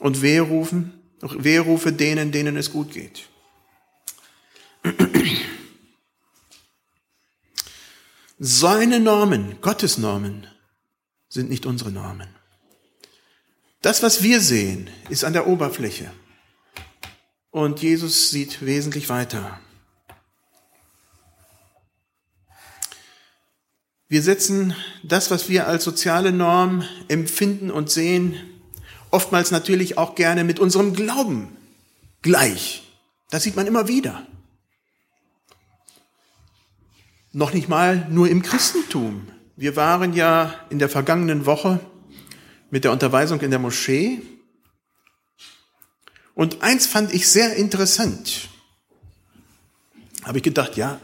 und 0.00 0.20
Weherufen, 0.20 1.00
Weherufe 1.20 1.92
denen, 1.92 2.32
denen 2.32 2.56
es 2.56 2.72
gut 2.72 2.92
geht. 2.92 3.28
Seine 8.40 9.00
Normen, 9.00 9.60
Gottes 9.60 9.98
Normen, 9.98 10.46
sind 11.28 11.50
nicht 11.50 11.66
unsere 11.66 11.90
Normen. 11.90 12.28
Das, 13.82 14.02
was 14.02 14.22
wir 14.22 14.40
sehen, 14.40 14.90
ist 15.08 15.24
an 15.24 15.32
der 15.32 15.46
Oberfläche. 15.46 16.10
Und 17.50 17.82
Jesus 17.82 18.30
sieht 18.30 18.64
wesentlich 18.64 19.08
weiter. 19.08 19.60
Wir 24.08 24.22
setzen 24.22 24.74
das, 25.02 25.30
was 25.30 25.50
wir 25.50 25.66
als 25.66 25.84
soziale 25.84 26.32
Norm 26.32 26.82
empfinden 27.08 27.70
und 27.70 27.90
sehen, 27.90 28.36
oftmals 29.10 29.50
natürlich 29.50 29.98
auch 29.98 30.14
gerne 30.14 30.44
mit 30.44 30.58
unserem 30.58 30.94
Glauben 30.94 31.54
gleich. 32.22 32.82
Das 33.30 33.42
sieht 33.42 33.54
man 33.54 33.66
immer 33.66 33.86
wieder. 33.86 34.26
Noch 37.32 37.52
nicht 37.52 37.68
mal 37.68 38.06
nur 38.08 38.30
im 38.30 38.42
Christentum. 38.42 39.28
Wir 39.56 39.76
waren 39.76 40.14
ja 40.14 40.54
in 40.70 40.78
der 40.78 40.88
vergangenen 40.88 41.44
Woche 41.44 41.78
mit 42.70 42.84
der 42.84 42.92
Unterweisung 42.92 43.40
in 43.42 43.50
der 43.50 43.58
Moschee. 43.58 44.22
Und 46.34 46.62
eins 46.62 46.86
fand 46.86 47.12
ich 47.12 47.28
sehr 47.28 47.56
interessant. 47.56 48.48
Habe 50.24 50.38
ich 50.38 50.44
gedacht, 50.44 50.76
ja, 50.76 50.98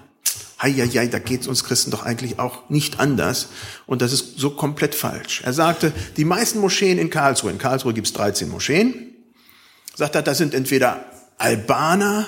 Heieiei, 0.64 1.06
da 1.06 1.18
geht's 1.18 1.46
uns 1.46 1.62
Christen 1.62 1.90
doch 1.90 2.02
eigentlich 2.02 2.38
auch 2.38 2.68
nicht 2.70 2.98
anders. 2.98 3.48
Und 3.86 4.02
das 4.02 4.12
ist 4.12 4.38
so 4.38 4.50
komplett 4.50 4.94
falsch. 4.94 5.42
Er 5.44 5.52
sagte, 5.52 5.92
die 6.16 6.24
meisten 6.24 6.58
Moscheen 6.58 6.98
in 6.98 7.10
Karlsruhe, 7.10 7.50
in 7.50 7.58
Karlsruhe 7.58 7.92
gibt's 7.92 8.12
13 8.14 8.48
Moscheen, 8.48 9.14
sagt 9.94 10.14
er, 10.14 10.22
das 10.22 10.38
sind 10.38 10.54
entweder 10.54 11.04
Albaner, 11.38 12.26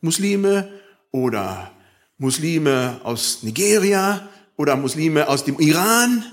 Muslime 0.00 0.70
oder 1.10 1.72
Muslime 2.18 3.00
aus 3.02 3.42
Nigeria 3.42 4.28
oder 4.56 4.76
Muslime 4.76 5.28
aus 5.28 5.44
dem 5.44 5.58
Iran. 5.58 6.24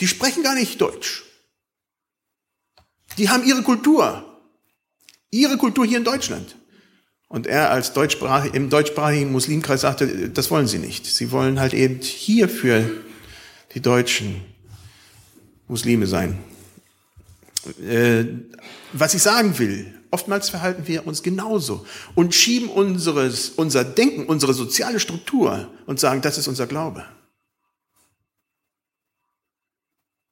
Die 0.00 0.06
sprechen 0.06 0.42
gar 0.42 0.54
nicht 0.54 0.80
Deutsch. 0.80 1.22
Die 3.18 3.30
haben 3.30 3.44
ihre 3.44 3.62
Kultur. 3.62 4.24
Ihre 5.30 5.56
Kultur 5.56 5.86
hier 5.86 5.98
in 5.98 6.04
Deutschland. 6.04 6.56
Und 7.32 7.46
er 7.46 7.70
als 7.70 7.94
deutschsprachig, 7.94 8.52
im 8.52 8.68
deutschsprachigen 8.68 9.32
Muslimkreis 9.32 9.80
sagte, 9.80 10.28
das 10.28 10.50
wollen 10.50 10.66
sie 10.66 10.76
nicht. 10.76 11.06
Sie 11.06 11.30
wollen 11.30 11.58
halt 11.60 11.72
eben 11.72 11.98
hier 12.02 12.46
für 12.46 12.90
die 13.74 13.80
deutschen 13.80 14.44
Muslime 15.66 16.06
sein. 16.06 16.38
Äh, 17.82 18.26
was 18.92 19.14
ich 19.14 19.22
sagen 19.22 19.58
will, 19.58 19.94
oftmals 20.10 20.50
verhalten 20.50 20.86
wir 20.86 21.06
uns 21.06 21.22
genauso 21.22 21.86
und 22.14 22.34
schieben 22.34 22.68
unseres, 22.68 23.48
unser 23.48 23.82
Denken, 23.82 24.26
unsere 24.26 24.52
soziale 24.52 25.00
Struktur 25.00 25.70
und 25.86 25.98
sagen, 25.98 26.20
das 26.20 26.36
ist 26.36 26.48
unser 26.48 26.66
Glaube. 26.66 27.02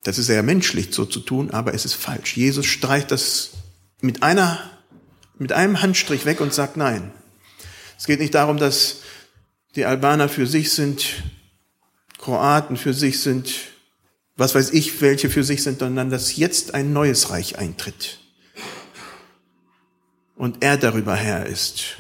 Das 0.03 0.19
ist 0.19 0.27
sehr 0.27 0.43
menschlich 0.43 0.89
so 0.93 1.07
zu 1.07 1.21
tun, 1.21 1.51
aber 1.51 1.73
es 1.73 1.87
ist 1.87 1.95
falsch. 1.95 2.37
Jesus 2.37 2.67
streicht 2.67 3.11
das 3.11 3.53
mit 4.03 4.23
einer 4.23 4.80
mit 5.41 5.53
einem 5.53 5.81
Handstrich 5.81 6.27
weg 6.27 6.41
und 6.41 6.53
sagt 6.53 6.77
nein. 6.77 7.13
Es 7.99 8.07
geht 8.07 8.21
nicht 8.21 8.35
darum, 8.35 8.59
dass 8.59 8.99
die 9.75 9.87
Albaner 9.87 10.29
für 10.29 10.47
sich 10.47 10.71
sind, 10.73 11.23
Kroaten 12.19 12.77
für 12.77 12.93
sich 12.93 13.21
sind, 13.21 13.51
was 14.37 14.55
weiß 14.55 14.71
ich, 14.71 15.01
welche 15.01 15.31
für 15.31 15.43
sich 15.43 15.63
sind, 15.63 15.79
sondern 15.79 16.11
dass 16.11 16.37
jetzt 16.37 16.75
ein 16.75 16.93
neues 16.93 17.31
Reich 17.31 17.59
eintritt. 17.59 18.19
Und 20.37 20.63
er 20.63 20.77
darüber 20.77 21.17
Herr 21.17 21.47
ist. 21.47 21.97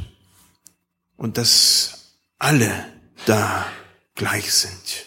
Und 1.17 1.39
dass 1.39 2.15
alle 2.39 2.71
da 3.25 3.67
gleich 4.17 4.53
sind. 4.53 5.07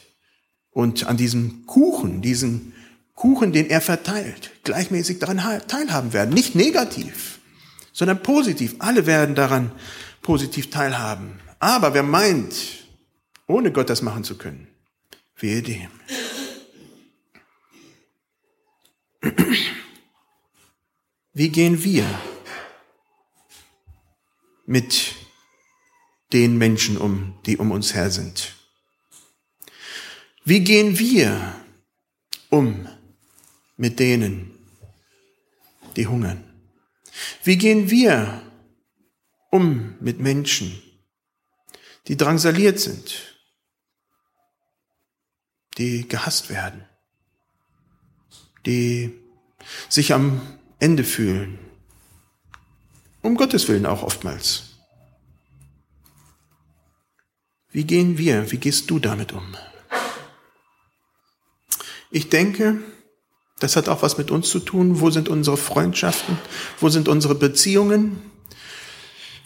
Und 0.72 1.06
an 1.06 1.18
diesem 1.18 1.68
Kuchen, 1.68 2.24
diesen 2.24 2.74
Kuchen, 3.14 3.52
den 3.52 3.70
er 3.70 3.82
verteilt, 3.82 4.52
gleichmäßig 4.64 5.20
daran 5.20 5.38
teilhaben 5.68 6.14
werden. 6.14 6.34
Nicht 6.34 6.56
negativ 6.56 7.33
sondern 7.94 8.22
positiv. 8.22 8.76
Alle 8.80 9.06
werden 9.06 9.36
daran 9.36 9.72
positiv 10.22 10.70
teilhaben. 10.70 11.40
Aber 11.60 11.94
wer 11.94 12.04
meint, 12.04 12.56
ohne 13.48 13.72
Gott 13.72 13.90
das 13.90 14.02
machen 14.02 14.26
zu 14.26 14.38
können, 14.38 14.68
wehe 15.38 15.62
dem. 15.62 15.90
Wie 21.34 21.50
gehen 21.50 21.84
wir 21.84 22.06
mit 24.66 25.16
den 26.34 26.58
Menschen 26.58 26.98
um, 26.98 27.36
die 27.46 27.58
um 27.58 27.72
uns 27.72 27.94
her 27.94 28.12
sind? 28.12 28.56
Wie 30.44 30.60
gehen 30.60 31.00
wir 31.00 31.56
um 32.50 32.88
mit 33.78 34.00
denen, 34.00 34.52
die 35.96 36.08
hungern? 36.08 36.53
Wie 37.44 37.58
gehen 37.58 37.90
wir 37.90 38.42
um 39.50 39.96
mit 40.00 40.20
Menschen, 40.20 40.82
die 42.08 42.18
drangsaliert 42.18 42.80
sind, 42.80 43.38
die 45.78 46.08
gehasst 46.08 46.50
werden, 46.50 46.86
die 48.66 49.14
sich 49.90 50.14
am 50.14 50.42
Ende 50.80 51.04
fühlen, 51.04 51.60
um 53.22 53.36
Gottes 53.36 53.68
Willen 53.68 53.86
auch 53.86 54.04
oftmals. 54.04 54.80
Wie 57.72 57.86
gehen 57.86 58.18
wir, 58.18 58.52
wie 58.52 58.58
gehst 58.58 58.90
du 58.90 59.00
damit 59.00 59.32
um? 59.32 59.56
Ich 62.12 62.30
denke, 62.30 62.84
Das 63.64 63.78
hat 63.78 63.88
auch 63.88 64.02
was 64.02 64.18
mit 64.18 64.30
uns 64.30 64.50
zu 64.50 64.60
tun. 64.60 65.00
Wo 65.00 65.10
sind 65.10 65.30
unsere 65.30 65.56
Freundschaften? 65.56 66.38
Wo 66.82 66.90
sind 66.90 67.08
unsere 67.08 67.34
Beziehungen? 67.34 68.22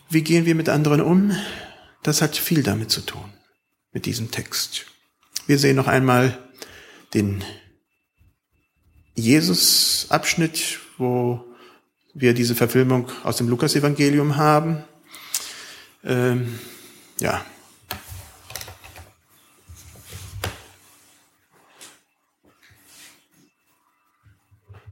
Wie 0.10 0.24
gehen 0.24 0.48
wir 0.48 0.56
mit 0.56 0.70
anderen 0.70 1.02
um? 1.02 1.38
Das 2.02 2.24
hat 2.24 2.36
viel 2.36 2.64
damit 2.64 2.90
zu 2.90 3.02
tun, 3.02 3.32
mit 3.92 4.08
diesem 4.08 4.32
Text. 4.32 4.88
Wir 5.46 5.60
sehen 5.60 5.76
noch 5.76 5.86
einmal 5.86 6.36
den 7.14 7.44
Jesus-Abschnitt, 9.14 10.80
wo 10.98 11.46
wir 12.16 12.34
diese 12.34 12.56
Verfilmung 12.56 13.12
aus 13.24 13.38
dem 13.38 13.48
Lukas-Evangelium 13.50 14.36
haben. 14.36 14.84
Ähm, 16.04 16.58
ja, 17.20 17.46